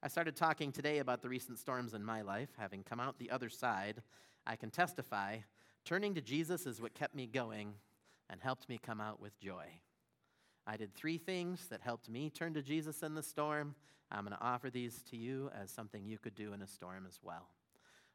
I 0.02 0.08
started 0.08 0.38
talking 0.38 0.72
today 0.72 1.00
about 1.00 1.22
the 1.22 1.28
recent 1.28 1.60
storms 1.60 1.94
in 1.94 2.06
my 2.06 2.22
life. 2.22 2.48
Having 2.58 2.84
come 2.84 3.02
out 3.02 3.20
the 3.20 3.32
other 3.32 3.50
side, 3.50 4.02
I 4.48 4.56
can 4.56 4.72
testify 4.72 5.40
turning 5.84 6.16
to 6.16 6.22
Jesus 6.22 6.66
is 6.66 6.82
what 6.82 6.94
kept 6.94 7.14
me 7.14 7.28
going 7.28 7.74
and 8.30 8.40
helped 8.40 8.70
me 8.70 8.80
come 8.82 9.02
out 9.02 9.20
with 9.20 9.38
joy. 9.42 9.66
I 10.66 10.78
did 10.78 10.96
three 10.96 11.18
things 11.18 11.68
that 11.68 11.82
helped 11.82 12.08
me 12.08 12.30
turn 12.30 12.54
to 12.54 12.62
Jesus 12.62 13.04
in 13.04 13.14
the 13.14 13.22
storm. 13.22 13.76
I'm 14.10 14.24
going 14.24 14.38
to 14.38 14.42
offer 14.42 14.70
these 14.70 15.02
to 15.10 15.18
you 15.18 15.52
as 15.60 15.70
something 15.70 16.06
you 16.06 16.18
could 16.18 16.36
do 16.36 16.54
in 16.54 16.62
a 16.62 16.68
storm 16.68 17.06
as 17.06 17.20
well. 17.22 17.50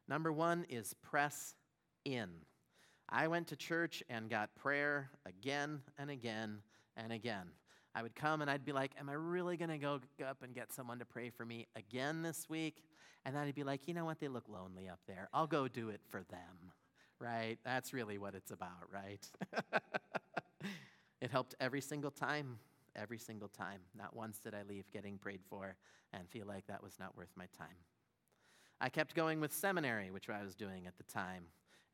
Number 0.07 0.31
one 0.31 0.65
is 0.69 0.95
press 1.03 1.53
in. 2.03 2.29
I 3.09 3.27
went 3.27 3.47
to 3.49 3.55
church 3.55 4.01
and 4.09 4.27
got 4.27 4.55
prayer 4.55 5.11
again 5.27 5.81
and 5.99 6.09
again 6.09 6.63
and 6.97 7.13
again. 7.13 7.49
I 7.95 8.03
would 8.03 8.13
come 8.13 8.41
and 8.41 8.51
I'd 8.51 8.65
be 8.65 8.73
like, 8.73 8.91
Am 8.99 9.09
I 9.09 9.13
really 9.13 9.57
going 9.57 9.69
to 9.69 9.77
go 9.77 10.01
up 10.27 10.43
and 10.43 10.53
get 10.53 10.73
someone 10.73 10.99
to 10.99 11.05
pray 11.05 11.29
for 11.29 11.45
me 11.45 11.67
again 11.75 12.21
this 12.21 12.49
week? 12.49 12.83
And 13.25 13.35
then 13.35 13.43
I'd 13.43 13.55
be 13.55 13.63
like, 13.63 13.87
You 13.87 13.93
know 13.93 14.05
what? 14.05 14.19
They 14.19 14.27
look 14.27 14.49
lonely 14.49 14.89
up 14.89 14.99
there. 15.07 15.29
I'll 15.33 15.47
go 15.47 15.67
do 15.67 15.89
it 15.89 16.01
for 16.09 16.23
them, 16.29 16.71
right? 17.19 17.57
That's 17.63 17.93
really 17.93 18.17
what 18.17 18.35
it's 18.35 18.51
about, 18.51 18.91
right? 18.93 19.25
it 21.21 21.31
helped 21.31 21.55
every 21.61 21.81
single 21.81 22.11
time, 22.11 22.59
every 22.95 23.17
single 23.17 23.47
time. 23.47 23.79
Not 23.97 24.15
once 24.15 24.39
did 24.39 24.53
I 24.53 24.63
leave 24.67 24.91
getting 24.91 25.17
prayed 25.17 25.41
for 25.49 25.77
and 26.13 26.29
feel 26.29 26.45
like 26.45 26.67
that 26.67 26.83
was 26.83 26.99
not 26.99 27.15
worth 27.15 27.31
my 27.37 27.45
time. 27.57 27.77
I 28.81 28.89
kept 28.89 29.15
going 29.15 29.39
with 29.39 29.53
seminary, 29.53 30.11
which 30.11 30.29
I 30.29 30.43
was 30.43 30.53
doing 30.53 30.85
at 30.85 30.97
the 30.97 31.03
time. 31.03 31.45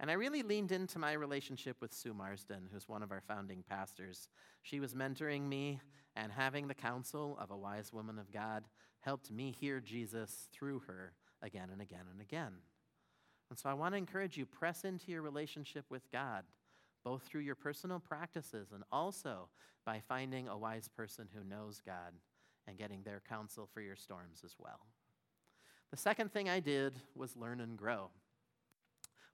And 0.02 0.10
I 0.10 0.16
really 0.16 0.42
leaned 0.42 0.72
into 0.72 0.98
my 0.98 1.14
relationship 1.14 1.78
with 1.80 1.94
Sue 1.94 2.16
Marsden, 2.16 2.68
who's 2.74 2.90
one 2.90 3.04
of 3.04 3.12
our 3.12 3.22
founding 3.22 3.64
pastors. 3.70 4.30
She 4.64 4.80
was 4.80 4.96
mentoring 4.96 5.48
me, 5.48 5.80
and 6.16 6.32
having 6.32 6.68
the 6.68 6.74
counsel 6.74 7.38
of 7.40 7.52
a 7.52 7.58
wise 7.58 7.94
woman 7.94 8.18
of 8.18 8.32
God 8.32 8.64
helped 9.02 9.30
me 9.30 9.52
hear 9.52 9.80
Jesus 9.80 10.50
through 10.52 10.80
her 10.88 11.14
again 11.44 11.70
and 11.72 11.84
again 11.84 12.06
and 12.12 12.20
again. 12.20 12.54
And 13.52 13.60
so 13.60 13.70
I 13.70 13.76
want 13.76 13.94
to 13.94 14.00
encourage 14.00 14.38
you 14.38 14.46
press 14.48 14.86
into 14.86 15.12
your 15.12 15.22
relationship 15.22 15.86
with 15.92 16.12
God, 16.12 16.46
both 17.04 17.22
through 17.22 17.42
your 17.42 17.56
personal 17.56 18.00
practices 18.00 18.70
and 18.74 18.84
also 18.92 19.50
by 19.86 20.02
finding 20.08 20.48
a 20.48 20.58
wise 20.58 20.88
person 20.88 21.28
who 21.32 21.48
knows 21.48 21.80
God 21.86 22.14
and 22.68 22.76
getting 22.76 23.04
their 23.04 23.22
counsel 23.30 23.70
for 23.72 23.82
your 23.82 23.96
storms 23.96 24.42
as 24.44 24.56
well. 24.58 24.80
The 25.92 25.98
second 25.98 26.32
thing 26.32 26.50
I 26.50 26.60
did 26.60 27.00
was 27.16 27.36
learn 27.36 27.62
and 27.62 27.78
grow. 27.78 28.10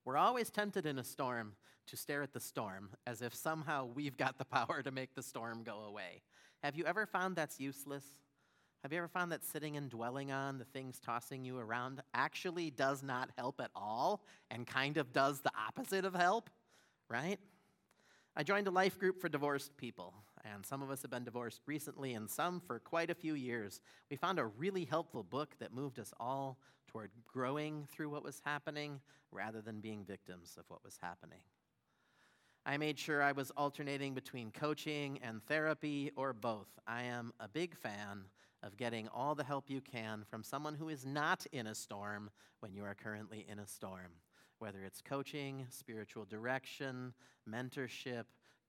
We're 0.08 0.16
always 0.16 0.50
tempted 0.50 0.86
in 0.86 1.00
a 1.00 1.04
storm 1.04 1.58
to 1.88 1.98
stare 1.98 2.24
at 2.24 2.32
the 2.32 2.40
storm 2.40 2.92
as 3.06 3.22
if 3.22 3.36
somehow 3.36 3.90
we've 3.94 4.16
got 4.16 4.38
the 4.38 4.46
power 4.56 4.82
to 4.82 4.90
make 4.90 5.14
the 5.16 5.22
storm 5.22 5.64
go 5.64 5.82
away. 5.82 6.22
Have 6.64 6.78
you 6.78 6.86
ever 6.86 7.06
found 7.06 7.36
that's 7.36 7.60
useless? 7.60 8.06
Have 8.84 8.94
you 8.94 9.00
ever 9.00 9.10
found 9.10 9.34
that 9.34 9.44
sitting 9.44 9.76
and 9.76 9.90
dwelling 9.90 10.32
on 10.32 10.60
the 10.60 10.64
things 10.64 11.02
tossing 11.02 11.44
you 11.44 11.60
around 11.60 12.02
actually 12.14 12.72
does 12.72 13.04
not 13.04 13.32
help 13.38 13.60
at 13.60 13.70
all 13.76 14.24
and 14.50 14.66
kind 14.66 14.96
of 14.96 15.12
does 15.12 15.42
the 15.42 15.52
opposite 15.68 16.06
of 16.06 16.16
help? 16.16 16.50
right? 17.10 17.38
I 18.34 18.44
joined 18.44 18.68
a 18.68 18.72
life 18.72 18.98
group 18.98 19.20
for 19.20 19.28
divorced 19.28 19.76
people, 19.76 20.14
and 20.46 20.66
some 20.66 20.82
of 20.82 20.90
us 20.90 21.02
have 21.02 21.12
been 21.12 21.26
divorced 21.26 21.64
recently, 21.66 22.14
and 22.14 22.30
some 22.30 22.62
for 22.62 22.80
quite 22.80 23.10
a 23.10 23.16
few 23.16 23.34
years. 23.34 23.82
We 24.10 24.16
found 24.16 24.40
a 24.40 24.46
really 24.46 24.86
helpful 24.86 25.24
book 25.24 25.56
that 25.60 25.74
moved 25.74 26.00
us 26.00 26.14
all 26.18 26.60
toward 26.88 27.12
growing 27.28 27.88
through 27.92 28.10
what 28.10 28.24
was 28.24 28.42
happening 28.44 29.00
rather 29.32 29.62
than 29.62 29.82
being 29.82 30.04
victims 30.04 30.56
of 30.58 30.66
what 30.68 30.84
was 30.84 30.98
happening. 31.02 31.40
I 32.66 32.78
made 32.78 33.00
sure 33.00 33.22
I 33.22 33.32
was 33.32 33.52
alternating 33.52 34.14
between 34.14 34.52
coaching 34.52 35.20
and 35.24 35.44
therapy 35.46 36.12
or 36.16 36.34
both. 36.34 36.68
I 36.86 37.04
am 37.04 37.34
a 37.40 37.48
big 37.48 37.76
fan 37.76 38.26
of 38.64 38.76
getting 38.76 39.08
all 39.10 39.36
the 39.36 39.44
help 39.44 39.70
you 39.70 39.82
can 39.82 40.24
from 40.30 40.44
someone 40.44 40.76
who 40.76 40.90
is 40.90 41.06
not 41.06 41.46
in 41.52 41.68
a 41.68 41.76
storm 41.76 42.30
when 42.60 42.74
you 42.74 42.84
are 42.84 42.96
currently 42.96 43.46
in 43.48 43.60
a 43.60 43.68
storm 43.68 44.12
whether 44.60 44.84
it's 44.84 45.02
coaching, 45.02 45.66
spiritual 45.70 46.26
direction, 46.26 47.14
mentorship, 47.50 48.24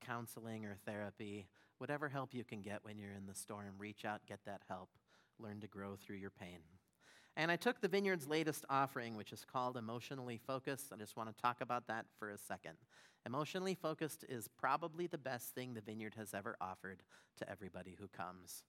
counseling, 0.05 0.65
or 0.65 0.75
therapy, 0.85 1.47
whatever 1.77 2.09
help 2.09 2.33
you 2.33 2.43
can 2.43 2.61
get 2.61 2.83
when 2.83 2.97
you're 2.97 3.11
in 3.11 3.25
the 3.25 3.33
storm, 3.33 3.73
reach 3.77 4.05
out, 4.05 4.21
get 4.27 4.39
that 4.45 4.61
help, 4.67 4.89
learn 5.39 5.59
to 5.59 5.67
grow 5.67 5.95
through 5.95 6.17
your 6.17 6.29
pain. 6.29 6.59
And 7.39 7.49
I 7.49 7.55
took 7.55 7.79
the 7.79 7.87
Vineyard's 7.87 8.27
latest 8.27 8.65
offering, 8.69 9.15
which 9.15 9.31
is 9.31 9.45
called 9.45 9.77
Emotionally 9.77 10.41
Focused. 10.45 10.91
I 10.91 10.97
just 10.97 11.15
want 11.15 11.33
to 11.33 11.41
talk 11.41 11.61
about 11.61 11.87
that 11.87 12.05
for 12.17 12.31
a 12.31 12.37
second. 12.37 12.73
Emotionally 13.25 13.75
Focused 13.75 14.25
is 14.27 14.49
probably 14.49 15.07
the 15.07 15.17
best 15.17 15.55
thing 15.55 15.73
the 15.73 15.79
Vineyard 15.79 16.15
has 16.17 16.33
ever 16.33 16.57
offered 16.59 17.01
to 17.37 17.49
everybody 17.49 17.95
who 17.97 18.09
comes. 18.09 18.65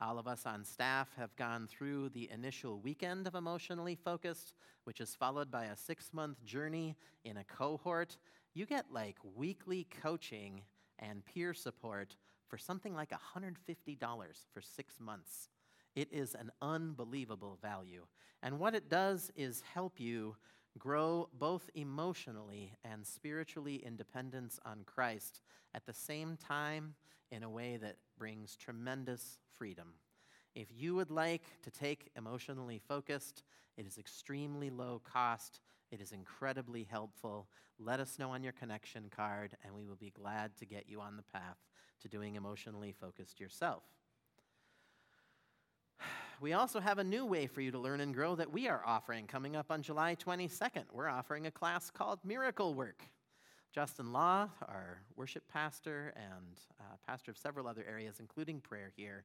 All 0.00 0.18
of 0.18 0.26
us 0.26 0.46
on 0.46 0.64
staff 0.64 1.10
have 1.18 1.36
gone 1.36 1.66
through 1.66 2.08
the 2.08 2.30
initial 2.32 2.80
weekend 2.80 3.26
of 3.26 3.34
Emotionally 3.34 3.96
Focused, 4.02 4.54
which 4.84 5.02
is 5.02 5.14
followed 5.14 5.50
by 5.50 5.66
a 5.66 5.76
six 5.76 6.14
month 6.14 6.42
journey 6.42 6.96
in 7.26 7.36
a 7.36 7.44
cohort. 7.44 8.16
You 8.54 8.64
get 8.64 8.86
like 8.90 9.18
weekly 9.34 9.88
coaching 10.02 10.62
and 10.98 11.22
peer 11.26 11.52
support 11.52 12.16
for 12.48 12.56
something 12.56 12.94
like 12.94 13.10
$150 13.10 13.56
for 14.54 14.62
six 14.62 14.94
months. 14.98 15.50
It 15.96 16.08
is 16.12 16.34
an 16.34 16.52
unbelievable 16.60 17.58
value. 17.60 18.02
And 18.42 18.60
what 18.60 18.74
it 18.74 18.90
does 18.90 19.32
is 19.34 19.62
help 19.72 19.98
you 19.98 20.36
grow 20.78 21.30
both 21.38 21.70
emotionally 21.74 22.74
and 22.84 23.04
spiritually 23.06 23.76
independence 23.76 24.60
on 24.66 24.84
Christ 24.84 25.40
at 25.74 25.86
the 25.86 25.94
same 25.94 26.36
time 26.36 26.94
in 27.30 27.42
a 27.42 27.50
way 27.50 27.78
that 27.78 27.96
brings 28.18 28.56
tremendous 28.56 29.38
freedom. 29.54 29.94
If 30.54 30.68
you 30.70 30.94
would 30.94 31.10
like 31.10 31.44
to 31.62 31.70
take 31.70 32.10
emotionally 32.14 32.78
focused, 32.86 33.42
it 33.78 33.86
is 33.86 33.96
extremely 33.96 34.68
low 34.68 35.00
cost. 35.02 35.60
It 35.90 36.00
is 36.02 36.12
incredibly 36.12 36.84
helpful. 36.84 37.48
Let 37.78 38.00
us 38.00 38.18
know 38.18 38.30
on 38.30 38.42
your 38.42 38.52
connection 38.52 39.10
card, 39.14 39.56
and 39.64 39.74
we 39.74 39.86
will 39.86 39.96
be 39.96 40.10
glad 40.10 40.56
to 40.58 40.66
get 40.66 40.88
you 40.88 41.00
on 41.00 41.16
the 41.16 41.22
path 41.22 41.58
to 42.00 42.08
doing 42.08 42.34
emotionally 42.34 42.92
focused 42.92 43.40
yourself. 43.40 43.82
We 46.38 46.52
also 46.52 46.80
have 46.80 46.98
a 46.98 47.04
new 47.04 47.24
way 47.24 47.46
for 47.46 47.62
you 47.62 47.70
to 47.70 47.78
learn 47.78 48.00
and 48.00 48.12
grow 48.12 48.34
that 48.34 48.52
we 48.52 48.68
are 48.68 48.82
offering 48.84 49.26
coming 49.26 49.56
up 49.56 49.70
on 49.70 49.80
July 49.80 50.14
22nd. 50.16 50.84
We're 50.92 51.08
offering 51.08 51.46
a 51.46 51.50
class 51.50 51.90
called 51.90 52.18
Miracle 52.24 52.74
Work. 52.74 53.02
Justin 53.74 54.12
Law, 54.12 54.50
our 54.68 54.98
worship 55.16 55.44
pastor 55.50 56.12
and 56.14 56.60
uh, 56.78 56.96
pastor 57.06 57.30
of 57.30 57.38
several 57.38 57.66
other 57.66 57.86
areas, 57.88 58.16
including 58.20 58.60
prayer 58.60 58.92
here, 58.94 59.24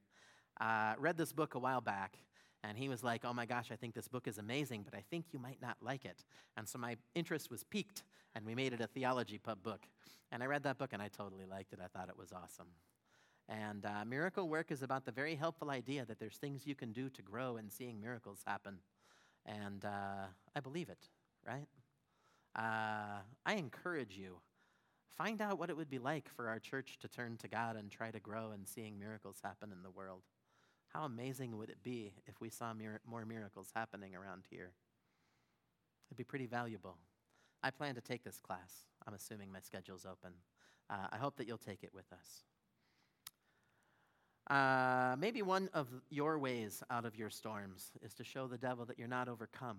uh, 0.58 0.94
read 0.98 1.18
this 1.18 1.34
book 1.34 1.54
a 1.54 1.58
while 1.58 1.82
back, 1.82 2.16
and 2.64 2.78
he 2.78 2.88
was 2.88 3.04
like, 3.04 3.26
Oh 3.26 3.34
my 3.34 3.44
gosh, 3.44 3.68
I 3.70 3.76
think 3.76 3.94
this 3.94 4.08
book 4.08 4.26
is 4.26 4.38
amazing, 4.38 4.82
but 4.82 4.94
I 4.94 5.04
think 5.10 5.26
you 5.32 5.38
might 5.38 5.60
not 5.60 5.76
like 5.82 6.06
it. 6.06 6.24
And 6.56 6.66
so 6.66 6.78
my 6.78 6.96
interest 7.14 7.50
was 7.50 7.62
piqued, 7.62 8.04
and 8.34 8.46
we 8.46 8.54
made 8.54 8.72
it 8.72 8.80
a 8.80 8.86
theology 8.86 9.36
pub 9.36 9.62
book. 9.62 9.82
And 10.30 10.42
I 10.42 10.46
read 10.46 10.62
that 10.62 10.78
book, 10.78 10.94
and 10.94 11.02
I 11.02 11.08
totally 11.08 11.44
liked 11.44 11.74
it. 11.74 11.78
I 11.84 11.88
thought 11.88 12.08
it 12.08 12.16
was 12.16 12.32
awesome. 12.32 12.68
And 13.48 13.84
uh, 13.84 14.04
miracle 14.04 14.48
work 14.48 14.70
is 14.70 14.82
about 14.82 15.04
the 15.04 15.12
very 15.12 15.34
helpful 15.34 15.70
idea 15.70 16.04
that 16.06 16.18
there's 16.18 16.36
things 16.36 16.66
you 16.66 16.74
can 16.74 16.92
do 16.92 17.10
to 17.10 17.22
grow 17.22 17.56
in 17.56 17.68
seeing 17.68 18.00
miracles 18.00 18.40
happen. 18.46 18.78
And 19.44 19.84
uh, 19.84 20.26
I 20.54 20.60
believe 20.60 20.88
it, 20.88 21.08
right? 21.46 21.66
Uh, 22.54 23.20
I 23.44 23.54
encourage 23.54 24.16
you 24.16 24.38
find 25.16 25.42
out 25.42 25.58
what 25.58 25.70
it 25.70 25.76
would 25.76 25.90
be 25.90 25.98
like 25.98 26.28
for 26.28 26.48
our 26.48 26.58
church 26.58 26.98
to 27.00 27.08
turn 27.08 27.36
to 27.38 27.48
God 27.48 27.76
and 27.76 27.90
try 27.90 28.10
to 28.10 28.20
grow 28.20 28.52
in 28.52 28.64
seeing 28.64 28.98
miracles 28.98 29.38
happen 29.42 29.72
in 29.72 29.82
the 29.82 29.90
world. 29.90 30.22
How 30.92 31.04
amazing 31.04 31.56
would 31.56 31.70
it 31.70 31.82
be 31.82 32.12
if 32.26 32.40
we 32.40 32.50
saw 32.50 32.74
mir- 32.74 33.00
more 33.06 33.24
miracles 33.24 33.70
happening 33.74 34.14
around 34.14 34.44
here? 34.50 34.72
It'd 36.08 36.18
be 36.18 36.24
pretty 36.24 36.46
valuable. 36.46 36.98
I 37.62 37.70
plan 37.70 37.94
to 37.94 38.00
take 38.00 38.24
this 38.24 38.40
class. 38.40 38.86
I'm 39.06 39.14
assuming 39.14 39.50
my 39.50 39.60
schedule's 39.60 40.04
open. 40.04 40.32
Uh, 40.90 41.06
I 41.10 41.16
hope 41.16 41.36
that 41.36 41.46
you'll 41.46 41.58
take 41.58 41.82
it 41.82 41.94
with 41.94 42.12
us. 42.12 42.42
Uh, 44.50 45.14
maybe 45.18 45.42
one 45.42 45.68
of 45.72 45.88
your 46.10 46.38
ways 46.38 46.82
out 46.90 47.04
of 47.04 47.16
your 47.16 47.30
storms 47.30 47.92
is 48.02 48.12
to 48.14 48.24
show 48.24 48.46
the 48.46 48.58
devil 48.58 48.84
that 48.84 48.98
you're 48.98 49.08
not 49.08 49.28
overcome 49.28 49.78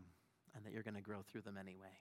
and 0.56 0.65
that 0.65 0.71
you're 0.71 0.84
going 0.84 0.95
to 0.95 1.02
grow 1.02 1.21
through 1.21 1.41
them 1.41 1.58
anyway. 1.58 1.99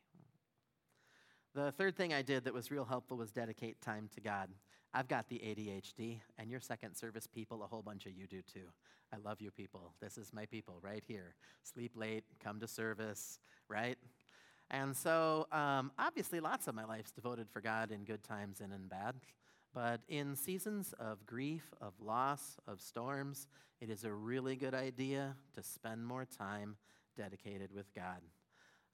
The 1.55 1.72
third 1.72 1.96
thing 1.96 2.14
I 2.14 2.22
did 2.22 2.44
that 2.44 2.55
was 2.55 2.70
real 2.70 2.85
helpful 2.85 3.16
was 3.16 3.31
dedicate 3.31 3.81
time 3.83 4.09
to 4.14 4.20
God. 4.20 4.48
I've 4.94 5.09
got 5.09 5.29
the 5.29 5.37
ADHD, 5.37 6.20
and 6.38 6.51
your 6.51 6.61
second 6.61 6.94
service 6.94 7.27
people, 7.27 7.62
a 7.62 7.66
whole 7.66 7.83
bunch 7.83 8.07
of 8.07 8.12
you 8.12 8.27
do 8.27 8.42
too. 8.42 8.68
I 9.12 9.16
love 9.18 9.40
you 9.40 9.51
people. 9.51 9.94
This 10.01 10.16
is 10.16 10.33
my 10.33 10.46
people 10.46 10.79
right 10.83 11.03
here. 11.07 11.35
Sleep 11.62 11.92
late, 11.94 12.25
come 12.42 12.61
to 12.61 12.68
service, 12.68 13.38
right? 13.68 13.98
And 14.70 14.96
so, 14.96 15.46
um, 15.53 15.92
obviously, 15.98 16.40
lots 16.40 16.68
of 16.68 16.75
my 16.75 16.85
life's 16.85 17.11
devoted 17.11 17.48
for 17.51 17.61
God 17.61 17.90
in 17.90 18.05
good 18.05 18.22
times 18.22 18.61
and 18.61 18.72
in 18.72 18.87
bad. 18.87 19.16
But 19.74 20.02
in 20.08 20.37
seasons 20.37 20.94
of 20.98 21.24
grief, 21.24 21.72
of 21.80 21.94
loss, 22.00 22.58
of 22.66 22.80
storms, 22.80 23.46
it 23.80 23.88
is 23.88 24.04
a 24.04 24.12
really 24.12 24.54
good 24.54 24.74
idea 24.74 25.35
to 25.54 25.62
spend 25.62 26.06
more 26.06 26.26
time 26.26 26.76
dedicated 27.16 27.72
with 27.72 27.92
God. 27.94 28.20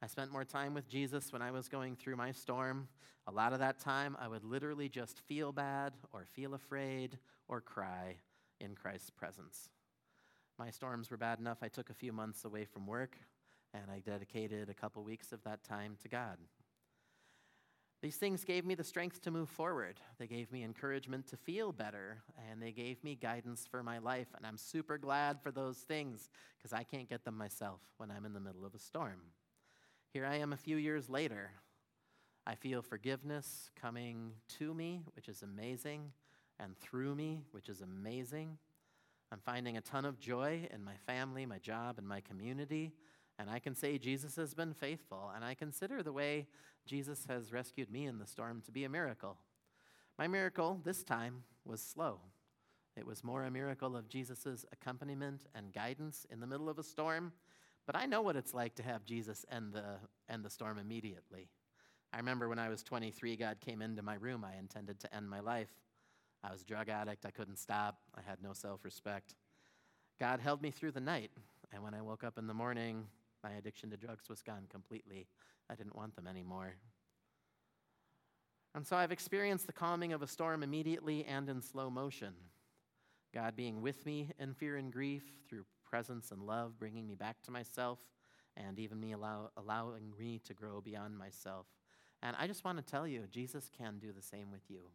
I 0.00 0.06
spent 0.06 0.30
more 0.30 0.44
time 0.44 0.74
with 0.74 0.88
Jesus 0.88 1.32
when 1.32 1.42
I 1.42 1.50
was 1.50 1.68
going 1.68 1.96
through 1.96 2.14
my 2.14 2.30
storm. 2.30 2.86
A 3.26 3.32
lot 3.32 3.52
of 3.52 3.58
that 3.58 3.80
time, 3.80 4.16
I 4.20 4.28
would 4.28 4.44
literally 4.44 4.88
just 4.88 5.20
feel 5.20 5.50
bad 5.50 5.94
or 6.12 6.24
feel 6.24 6.54
afraid 6.54 7.18
or 7.48 7.60
cry 7.60 8.16
in 8.60 8.76
Christ's 8.76 9.10
presence. 9.10 9.68
My 10.58 10.70
storms 10.70 11.10
were 11.10 11.16
bad 11.16 11.40
enough, 11.40 11.58
I 11.62 11.68
took 11.68 11.90
a 11.90 11.94
few 11.94 12.12
months 12.12 12.44
away 12.44 12.64
from 12.64 12.86
work 12.86 13.16
and 13.74 13.90
I 13.90 13.98
dedicated 13.98 14.68
a 14.68 14.74
couple 14.74 15.02
weeks 15.02 15.32
of 15.32 15.42
that 15.44 15.64
time 15.64 15.96
to 16.02 16.08
God. 16.08 16.38
These 18.00 18.16
things 18.16 18.44
gave 18.44 18.64
me 18.64 18.76
the 18.76 18.84
strength 18.84 19.22
to 19.22 19.32
move 19.32 19.48
forward. 19.48 19.98
They 20.18 20.28
gave 20.28 20.52
me 20.52 20.62
encouragement 20.62 21.26
to 21.28 21.36
feel 21.36 21.72
better, 21.72 22.22
and 22.48 22.62
they 22.62 22.70
gave 22.70 23.02
me 23.02 23.16
guidance 23.16 23.66
for 23.68 23.82
my 23.82 23.98
life. 23.98 24.28
And 24.36 24.46
I'm 24.46 24.56
super 24.56 24.98
glad 24.98 25.40
for 25.42 25.50
those 25.50 25.78
things 25.78 26.30
because 26.56 26.72
I 26.72 26.84
can't 26.84 27.08
get 27.08 27.24
them 27.24 27.36
myself 27.36 27.80
when 27.96 28.12
I'm 28.12 28.24
in 28.24 28.34
the 28.34 28.40
middle 28.40 28.64
of 28.64 28.74
a 28.74 28.78
storm. 28.78 29.20
Here 30.12 30.24
I 30.24 30.36
am 30.36 30.52
a 30.52 30.56
few 30.56 30.76
years 30.76 31.08
later. 31.08 31.50
I 32.46 32.54
feel 32.54 32.82
forgiveness 32.82 33.70
coming 33.78 34.30
to 34.58 34.72
me, 34.72 35.02
which 35.16 35.28
is 35.28 35.42
amazing, 35.42 36.12
and 36.60 36.78
through 36.78 37.16
me, 37.16 37.42
which 37.50 37.68
is 37.68 37.80
amazing. 37.80 38.58
I'm 39.32 39.40
finding 39.40 39.76
a 39.76 39.82
ton 39.82 40.04
of 40.04 40.20
joy 40.20 40.68
in 40.72 40.84
my 40.84 40.96
family, 41.04 41.46
my 41.46 41.58
job, 41.58 41.98
and 41.98 42.06
my 42.06 42.20
community. 42.20 42.92
And 43.38 43.48
I 43.48 43.58
can 43.58 43.74
say 43.74 43.98
Jesus 43.98 44.36
has 44.36 44.54
been 44.54 44.74
faithful, 44.74 45.30
and 45.34 45.44
I 45.44 45.54
consider 45.54 46.02
the 46.02 46.12
way 46.12 46.48
Jesus 46.86 47.26
has 47.28 47.52
rescued 47.52 47.90
me 47.90 48.06
in 48.06 48.18
the 48.18 48.26
storm 48.26 48.62
to 48.66 48.72
be 48.72 48.84
a 48.84 48.88
miracle. 48.88 49.36
My 50.18 50.26
miracle 50.26 50.80
this 50.84 51.04
time 51.04 51.44
was 51.64 51.80
slow. 51.80 52.20
It 52.96 53.06
was 53.06 53.22
more 53.22 53.44
a 53.44 53.50
miracle 53.50 53.96
of 53.96 54.08
Jesus' 54.08 54.66
accompaniment 54.72 55.44
and 55.54 55.72
guidance 55.72 56.26
in 56.30 56.40
the 56.40 56.46
middle 56.48 56.68
of 56.68 56.78
a 56.78 56.82
storm 56.82 57.32
but 57.88 57.96
I 57.96 58.04
know 58.04 58.20
what 58.20 58.36
it's 58.36 58.52
like 58.52 58.74
to 58.74 58.82
have 58.82 59.06
Jesus 59.06 59.46
end 59.50 59.72
the, 59.72 59.96
end 60.28 60.44
the 60.44 60.50
storm 60.50 60.76
immediately. 60.76 61.48
I 62.12 62.18
remember 62.18 62.46
when 62.46 62.58
I 62.58 62.68
was 62.68 62.82
23, 62.82 63.34
God 63.36 63.60
came 63.64 63.80
into 63.80 64.02
my 64.02 64.16
room. 64.16 64.44
I 64.44 64.58
intended 64.58 65.00
to 65.00 65.16
end 65.16 65.30
my 65.30 65.40
life. 65.40 65.70
I 66.44 66.52
was 66.52 66.60
a 66.60 66.66
drug 66.66 66.90
addict. 66.90 67.24
I 67.24 67.30
couldn't 67.30 67.56
stop. 67.56 67.96
I 68.14 68.20
had 68.20 68.42
no 68.42 68.52
self 68.52 68.84
respect. 68.84 69.36
God 70.20 70.38
held 70.38 70.60
me 70.60 70.70
through 70.70 70.90
the 70.90 71.00
night. 71.00 71.30
And 71.72 71.82
when 71.82 71.94
I 71.94 72.02
woke 72.02 72.24
up 72.24 72.36
in 72.36 72.46
the 72.46 72.52
morning, 72.52 73.06
my 73.42 73.52
addiction 73.52 73.90
to 73.90 73.96
drugs 73.96 74.28
was 74.28 74.42
gone 74.42 74.66
completely. 74.70 75.26
I 75.70 75.74
didn't 75.74 75.96
want 75.96 76.16
them 76.16 76.26
anymore. 76.26 76.74
And 78.74 78.86
so 78.86 78.96
I've 78.96 79.12
experienced 79.12 79.66
the 79.66 79.72
calming 79.72 80.12
of 80.12 80.22
a 80.22 80.26
storm 80.26 80.62
immediately 80.62 81.24
and 81.24 81.48
in 81.48 81.62
slow 81.62 81.90
motion. 81.90 82.34
God 83.34 83.56
being 83.56 83.82
with 83.82 84.04
me 84.06 84.30
in 84.38 84.54
fear 84.54 84.76
and 84.76 84.92
grief 84.92 85.24
through 85.48 85.64
presence 85.84 86.30
and 86.30 86.42
love, 86.42 86.78
bringing 86.78 87.06
me 87.06 87.14
back 87.14 87.42
to 87.42 87.50
myself, 87.50 87.98
and 88.56 88.78
even 88.78 89.00
me 89.00 89.12
allow, 89.12 89.50
allowing 89.56 90.12
me 90.18 90.40
to 90.44 90.54
grow 90.54 90.80
beyond 90.80 91.16
myself. 91.16 91.66
And 92.22 92.36
I 92.38 92.46
just 92.46 92.64
want 92.64 92.78
to 92.78 92.84
tell 92.84 93.06
you, 93.06 93.24
Jesus 93.30 93.70
can 93.76 93.98
do 93.98 94.12
the 94.12 94.22
same 94.22 94.50
with 94.50 94.62
you. 94.68 94.90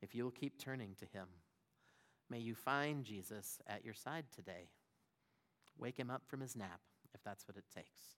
If 0.00 0.14
you'll 0.14 0.30
keep 0.30 0.58
turning 0.58 0.94
to 0.98 1.06
him, 1.06 1.26
may 2.30 2.38
you 2.38 2.54
find 2.54 3.04
Jesus 3.04 3.60
at 3.66 3.84
your 3.84 3.94
side 3.94 4.24
today. 4.34 4.68
Wake 5.78 5.98
him 5.98 6.10
up 6.10 6.22
from 6.26 6.40
his 6.40 6.56
nap, 6.56 6.80
that's 7.24 7.46
what 7.46 7.56
it 7.56 7.64
takes. 7.74 8.16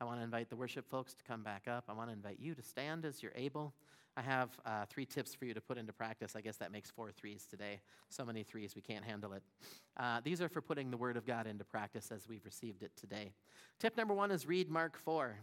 I 0.00 0.04
want 0.04 0.18
to 0.18 0.24
invite 0.24 0.50
the 0.50 0.56
worship 0.56 0.88
folks 0.88 1.14
to 1.14 1.24
come 1.24 1.42
back 1.42 1.68
up. 1.68 1.84
I 1.88 1.92
want 1.92 2.08
to 2.08 2.12
invite 2.12 2.38
you 2.40 2.54
to 2.54 2.62
stand 2.62 3.04
as 3.04 3.22
you're 3.22 3.32
able. 3.34 3.72
I 4.16 4.22
have 4.22 4.50
uh, 4.64 4.84
three 4.88 5.06
tips 5.06 5.34
for 5.34 5.44
you 5.44 5.54
to 5.54 5.60
put 5.60 5.76
into 5.76 5.92
practice. 5.92 6.34
I 6.36 6.40
guess 6.40 6.56
that 6.58 6.70
makes 6.70 6.90
four 6.90 7.10
threes 7.10 7.46
today. 7.48 7.80
So 8.10 8.24
many 8.24 8.44
threes, 8.44 8.74
we 8.76 8.82
can't 8.82 9.04
handle 9.04 9.32
it. 9.32 9.42
Uh, 9.96 10.20
these 10.22 10.40
are 10.40 10.48
for 10.48 10.60
putting 10.60 10.90
the 10.90 10.96
Word 10.96 11.16
of 11.16 11.26
God 11.26 11.46
into 11.46 11.64
practice 11.64 12.12
as 12.12 12.28
we've 12.28 12.44
received 12.44 12.82
it 12.82 12.92
today. 12.96 13.32
Tip 13.80 13.96
number 13.96 14.14
one 14.14 14.30
is 14.30 14.46
read 14.46 14.70
Mark 14.70 14.96
4. 14.96 15.36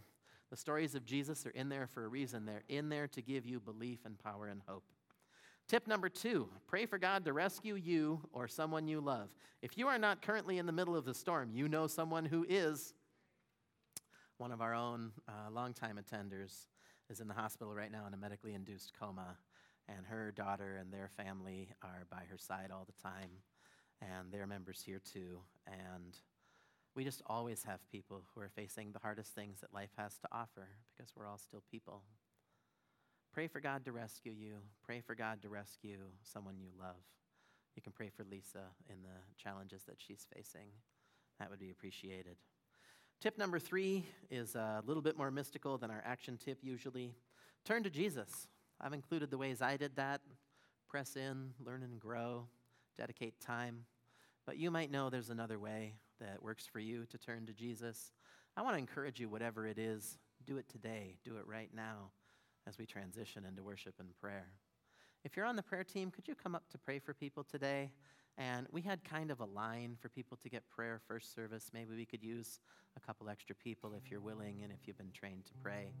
The 0.50 0.56
stories 0.56 0.94
of 0.94 1.04
Jesus 1.04 1.46
are 1.46 1.50
in 1.50 1.68
there 1.68 1.86
for 1.86 2.04
a 2.04 2.08
reason. 2.08 2.44
They're 2.46 2.64
in 2.68 2.88
there 2.88 3.08
to 3.08 3.22
give 3.22 3.46
you 3.46 3.60
belief 3.60 4.00
and 4.04 4.18
power 4.18 4.48
and 4.48 4.62
hope. 4.66 4.84
Tip 5.72 5.86
number 5.86 6.10
two 6.10 6.50
pray 6.66 6.84
for 6.84 6.98
God 6.98 7.24
to 7.24 7.32
rescue 7.32 7.76
you 7.76 8.20
or 8.34 8.46
someone 8.46 8.86
you 8.86 9.00
love. 9.00 9.30
If 9.62 9.78
you 9.78 9.88
are 9.88 9.96
not 9.96 10.20
currently 10.20 10.58
in 10.58 10.66
the 10.66 10.72
middle 10.72 10.94
of 10.94 11.06
the 11.06 11.14
storm, 11.14 11.48
you 11.50 11.66
know 11.66 11.86
someone 11.86 12.26
who 12.26 12.44
is. 12.46 12.92
One 14.36 14.52
of 14.52 14.60
our 14.60 14.74
own 14.74 15.12
uh, 15.26 15.50
longtime 15.50 15.98
attenders 15.98 16.66
is 17.08 17.20
in 17.20 17.26
the 17.26 17.32
hospital 17.32 17.74
right 17.74 17.90
now 17.90 18.06
in 18.06 18.12
a 18.12 18.18
medically 18.18 18.52
induced 18.52 18.92
coma, 19.00 19.38
and 19.88 20.04
her 20.04 20.30
daughter 20.30 20.76
and 20.78 20.92
their 20.92 21.08
family 21.16 21.70
are 21.82 22.06
by 22.10 22.24
her 22.30 22.36
side 22.36 22.68
all 22.70 22.84
the 22.84 23.02
time, 23.02 23.30
and 24.02 24.30
their 24.30 24.46
members 24.46 24.82
here 24.84 25.00
too. 25.00 25.38
And 25.66 26.18
we 26.94 27.02
just 27.02 27.22
always 27.24 27.64
have 27.64 27.80
people 27.90 28.24
who 28.34 28.42
are 28.42 28.50
facing 28.50 28.92
the 28.92 28.98
hardest 28.98 29.34
things 29.34 29.60
that 29.62 29.72
life 29.72 29.92
has 29.96 30.18
to 30.18 30.28
offer 30.32 30.68
because 30.94 31.14
we're 31.16 31.26
all 31.26 31.38
still 31.38 31.62
people. 31.70 32.02
Pray 33.32 33.48
for 33.48 33.60
God 33.60 33.86
to 33.86 33.92
rescue 33.92 34.32
you. 34.32 34.56
Pray 34.84 35.00
for 35.00 35.14
God 35.14 35.40
to 35.40 35.48
rescue 35.48 35.96
someone 36.22 36.58
you 36.60 36.68
love. 36.78 37.00
You 37.74 37.80
can 37.80 37.92
pray 37.92 38.10
for 38.14 38.24
Lisa 38.24 38.64
in 38.90 38.96
the 39.02 39.42
challenges 39.42 39.84
that 39.84 39.94
she's 39.96 40.26
facing. 40.34 40.68
That 41.38 41.48
would 41.48 41.58
be 41.58 41.70
appreciated. 41.70 42.36
Tip 43.22 43.38
number 43.38 43.58
three 43.58 44.04
is 44.30 44.54
a 44.54 44.82
little 44.84 45.02
bit 45.02 45.16
more 45.16 45.30
mystical 45.30 45.78
than 45.78 45.90
our 45.90 46.02
action 46.04 46.36
tip 46.36 46.58
usually. 46.60 47.14
Turn 47.64 47.82
to 47.84 47.88
Jesus. 47.88 48.48
I've 48.78 48.92
included 48.92 49.30
the 49.30 49.38
ways 49.38 49.62
I 49.62 49.78
did 49.78 49.96
that 49.96 50.20
press 50.86 51.16
in, 51.16 51.54
learn 51.64 51.82
and 51.82 51.98
grow, 51.98 52.48
dedicate 52.98 53.40
time. 53.40 53.86
But 54.44 54.58
you 54.58 54.70
might 54.70 54.90
know 54.90 55.08
there's 55.08 55.30
another 55.30 55.58
way 55.58 55.94
that 56.20 56.42
works 56.42 56.66
for 56.66 56.80
you 56.80 57.06
to 57.06 57.16
turn 57.16 57.46
to 57.46 57.54
Jesus. 57.54 58.12
I 58.58 58.60
want 58.60 58.74
to 58.74 58.78
encourage 58.78 59.20
you, 59.20 59.30
whatever 59.30 59.66
it 59.66 59.78
is, 59.78 60.18
do 60.44 60.58
it 60.58 60.68
today, 60.68 61.16
do 61.24 61.38
it 61.38 61.46
right 61.46 61.70
now 61.74 62.10
as 62.66 62.78
we 62.78 62.86
transition 62.86 63.44
into 63.44 63.62
worship 63.62 63.94
and 63.98 64.08
prayer. 64.20 64.46
If 65.24 65.36
you're 65.36 65.46
on 65.46 65.56
the 65.56 65.62
prayer 65.62 65.84
team, 65.84 66.10
could 66.10 66.26
you 66.26 66.34
come 66.34 66.54
up 66.54 66.68
to 66.70 66.78
pray 66.78 66.98
for 66.98 67.14
people 67.14 67.44
today? 67.44 67.90
And 68.38 68.66
we 68.72 68.80
had 68.80 69.04
kind 69.04 69.30
of 69.30 69.40
a 69.40 69.44
line 69.44 69.96
for 70.00 70.08
people 70.08 70.38
to 70.42 70.48
get 70.48 70.68
prayer 70.68 71.00
first 71.06 71.34
service. 71.34 71.70
Maybe 71.72 71.94
we 71.94 72.06
could 72.06 72.22
use 72.22 72.60
a 72.96 73.00
couple 73.00 73.28
extra 73.28 73.54
people 73.54 73.92
if 73.94 74.10
you're 74.10 74.20
willing 74.20 74.60
and 74.62 74.72
if 74.72 74.86
you've 74.86 74.98
been 74.98 75.12
trained 75.12 75.44
to 75.46 75.52
pray. 75.62 75.92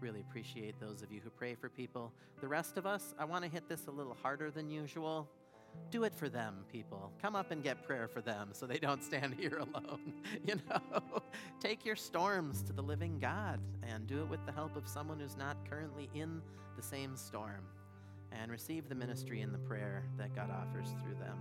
Really 0.00 0.20
appreciate 0.20 0.78
those 0.80 1.02
of 1.02 1.12
you 1.12 1.20
who 1.22 1.30
pray 1.30 1.54
for 1.54 1.68
people. 1.68 2.12
The 2.40 2.48
rest 2.48 2.76
of 2.76 2.86
us, 2.86 3.14
I 3.18 3.24
want 3.24 3.44
to 3.44 3.50
hit 3.50 3.68
this 3.68 3.86
a 3.88 3.90
little 3.90 4.16
harder 4.22 4.50
than 4.50 4.70
usual. 4.70 5.28
Do 5.90 6.04
it 6.04 6.14
for 6.14 6.28
them, 6.28 6.64
people. 6.72 7.12
Come 7.20 7.36
up 7.36 7.50
and 7.50 7.62
get 7.62 7.86
prayer 7.86 8.08
for 8.08 8.22
them 8.22 8.50
so 8.52 8.66
they 8.66 8.78
don't 8.78 9.04
stand 9.04 9.34
here 9.38 9.58
alone. 9.58 10.14
you 10.46 10.54
know, 10.68 11.22
take 11.60 11.84
your 11.84 11.96
storms 11.96 12.62
to 12.62 12.72
the 12.72 12.82
living 12.82 13.18
God 13.18 13.60
and 13.82 14.06
do 14.06 14.20
it 14.20 14.28
with 14.28 14.44
the 14.46 14.52
help 14.52 14.76
of 14.76 14.88
someone 14.88 15.20
who's 15.20 15.36
not 15.36 15.56
currently 15.68 16.08
in 16.14 16.40
the 16.76 16.82
same 16.82 17.16
storm 17.16 17.66
and 18.32 18.50
receive 18.50 18.88
the 18.88 18.94
ministry 18.94 19.42
and 19.42 19.52
the 19.52 19.58
prayer 19.58 20.04
that 20.16 20.34
God 20.34 20.50
offers 20.50 20.88
through 21.02 21.16
them. 21.16 21.38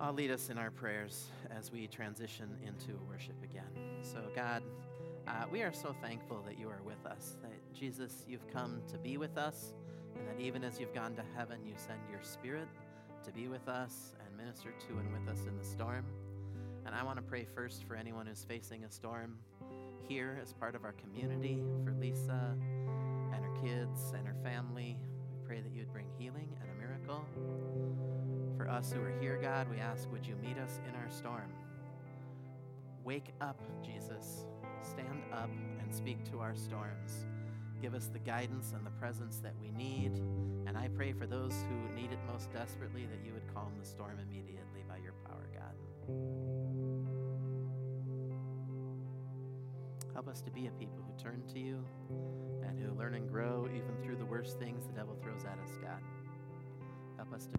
I'll 0.00 0.14
lead 0.14 0.30
us 0.30 0.48
in 0.48 0.56
our 0.56 0.70
prayers 0.70 1.26
as 1.56 1.70
we 1.70 1.86
transition 1.86 2.48
into 2.66 2.98
worship 3.06 3.36
again. 3.44 3.68
So, 4.02 4.18
God, 4.34 4.62
uh, 5.28 5.44
we 5.52 5.62
are 5.62 5.72
so 5.72 5.94
thankful 6.02 6.42
that 6.46 6.58
you 6.58 6.68
are 6.68 6.80
with 6.84 7.04
us, 7.06 7.36
that 7.42 7.52
Jesus, 7.74 8.24
you've 8.26 8.48
come 8.50 8.80
to 8.90 8.98
be 8.98 9.18
with 9.18 9.36
us 9.36 9.74
and 10.20 10.28
that 10.28 10.42
even 10.42 10.62
as 10.62 10.78
you've 10.78 10.94
gone 10.94 11.14
to 11.16 11.22
heaven, 11.36 11.58
you 11.64 11.72
send 11.76 11.98
your 12.10 12.22
spirit 12.22 12.68
to 13.24 13.32
be 13.32 13.48
with 13.48 13.68
us 13.68 14.14
and 14.24 14.36
minister 14.36 14.70
to 14.86 14.98
and 14.98 15.12
with 15.12 15.26
us 15.32 15.46
in 15.46 15.56
the 15.56 15.64
storm. 15.64 16.04
And 16.86 16.94
I 16.94 17.02
want 17.02 17.16
to 17.16 17.22
pray 17.22 17.46
first 17.54 17.84
for 17.84 17.94
anyone 17.94 18.26
who's 18.26 18.44
facing 18.44 18.84
a 18.84 18.90
storm 18.90 19.38
here 20.06 20.38
as 20.42 20.52
part 20.52 20.74
of 20.74 20.84
our 20.84 20.92
community, 20.92 21.62
for 21.84 21.92
Lisa 21.92 22.56
and 23.32 23.44
her 23.44 23.54
kids 23.62 24.12
and 24.16 24.26
her 24.26 24.36
family. 24.42 24.98
We 25.32 25.46
pray 25.46 25.60
that 25.60 25.72
you'd 25.72 25.92
bring 25.92 26.06
healing 26.18 26.48
and 26.60 26.70
a 26.70 26.74
miracle. 26.74 27.24
For 28.56 28.68
us 28.68 28.92
who 28.92 29.00
are 29.00 29.18
here, 29.20 29.38
God, 29.40 29.70
we 29.70 29.78
ask, 29.78 30.10
would 30.10 30.26
you 30.26 30.36
meet 30.36 30.58
us 30.58 30.80
in 30.88 30.94
our 30.94 31.10
storm? 31.10 31.52
Wake 33.04 33.32
up, 33.40 33.60
Jesus. 33.84 34.46
Stand 34.82 35.22
up 35.32 35.50
and 35.80 35.94
speak 35.94 36.30
to 36.30 36.40
our 36.40 36.54
storms. 36.54 37.24
Give 37.80 37.94
us 37.94 38.10
the 38.12 38.18
guidance 38.18 38.72
and 38.76 38.84
the 38.84 38.90
presence 38.90 39.38
that 39.38 39.54
we 39.60 39.70
need. 39.70 40.12
And 40.66 40.76
I 40.76 40.88
pray 40.88 41.12
for 41.12 41.26
those 41.26 41.54
who 41.68 41.94
need 41.94 42.12
it 42.12 42.18
most 42.30 42.52
desperately 42.52 43.06
that 43.06 43.24
you 43.24 43.32
would 43.32 43.54
calm 43.54 43.72
the 43.80 43.86
storm 43.86 44.18
immediately 44.20 44.84
by 44.86 44.98
your 44.98 45.14
power, 45.24 45.48
God. 45.54 45.74
Help 50.12 50.28
us 50.28 50.42
to 50.42 50.50
be 50.50 50.66
a 50.66 50.70
people 50.72 51.02
who 51.06 51.22
turn 51.22 51.42
to 51.54 51.58
you 51.58 51.82
and 52.66 52.78
who 52.78 52.92
learn 52.98 53.14
and 53.14 53.30
grow 53.30 53.66
even 53.74 53.96
through 54.02 54.16
the 54.16 54.26
worst 54.26 54.58
things 54.58 54.86
the 54.86 54.92
devil 54.92 55.16
throws 55.22 55.44
at 55.44 55.58
us, 55.64 55.78
God. 55.80 56.02
Help 57.16 57.32
us 57.32 57.46
to. 57.46 57.58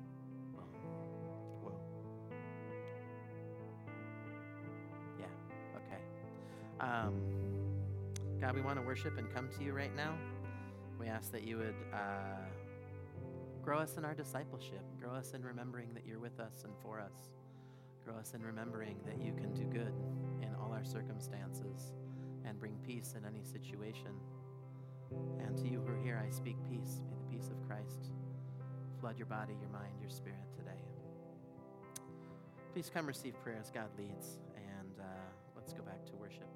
Yeah, 5.20 5.26
okay. 5.76 6.02
Um, 6.80 7.41
God, 8.42 8.56
we 8.56 8.62
want 8.62 8.80
to 8.80 8.82
worship 8.82 9.20
and 9.20 9.32
come 9.32 9.48
to 9.56 9.64
you 9.64 9.72
right 9.72 9.96
now. 9.96 10.16
We 11.00 11.06
ask 11.06 11.32
that 11.32 11.44
you 11.44 11.58
would 11.58 11.76
uh, 11.94 12.42
grow 13.62 13.78
us 13.78 13.98
in 13.98 14.04
our 14.04 14.16
discipleship, 14.16 14.82
grow 15.00 15.12
us 15.12 15.34
in 15.34 15.44
remembering 15.44 15.94
that 15.94 16.08
you're 16.08 16.18
with 16.18 16.40
us 16.40 16.64
and 16.64 16.74
for 16.82 17.00
us, 17.00 17.30
grow 18.04 18.16
us 18.16 18.34
in 18.34 18.42
remembering 18.42 18.98
that 19.06 19.24
you 19.24 19.34
can 19.34 19.54
do 19.54 19.66
good 19.66 19.94
in 20.42 20.56
all 20.60 20.72
our 20.74 20.84
circumstances 20.84 21.94
and 22.44 22.60
bring 22.60 22.74
peace 22.84 23.14
in 23.16 23.24
any 23.26 23.44
situation. 23.44 24.10
And 25.40 25.56
to 25.58 25.68
you 25.68 25.80
who 25.86 25.94
are 25.94 26.04
here, 26.04 26.20
I 26.28 26.32
speak 26.32 26.58
peace. 26.68 27.00
May 27.08 27.18
the 27.18 27.38
peace 27.38 27.52
of 27.52 27.68
Christ 27.68 28.10
flood 29.00 29.20
your 29.20 29.28
body, 29.28 29.54
your 29.62 29.70
mind, 29.70 29.94
your 30.02 30.10
spirit 30.10 30.50
today. 30.58 30.82
Please 32.74 32.90
come 32.92 33.06
receive 33.06 33.40
prayer 33.44 33.60
as 33.62 33.70
God 33.70 33.90
leads, 34.00 34.40
and 34.56 35.00
uh, 35.00 35.04
let's 35.56 35.74
go 35.74 35.84
back 35.84 36.04
to 36.08 36.16
worship. 36.16 36.50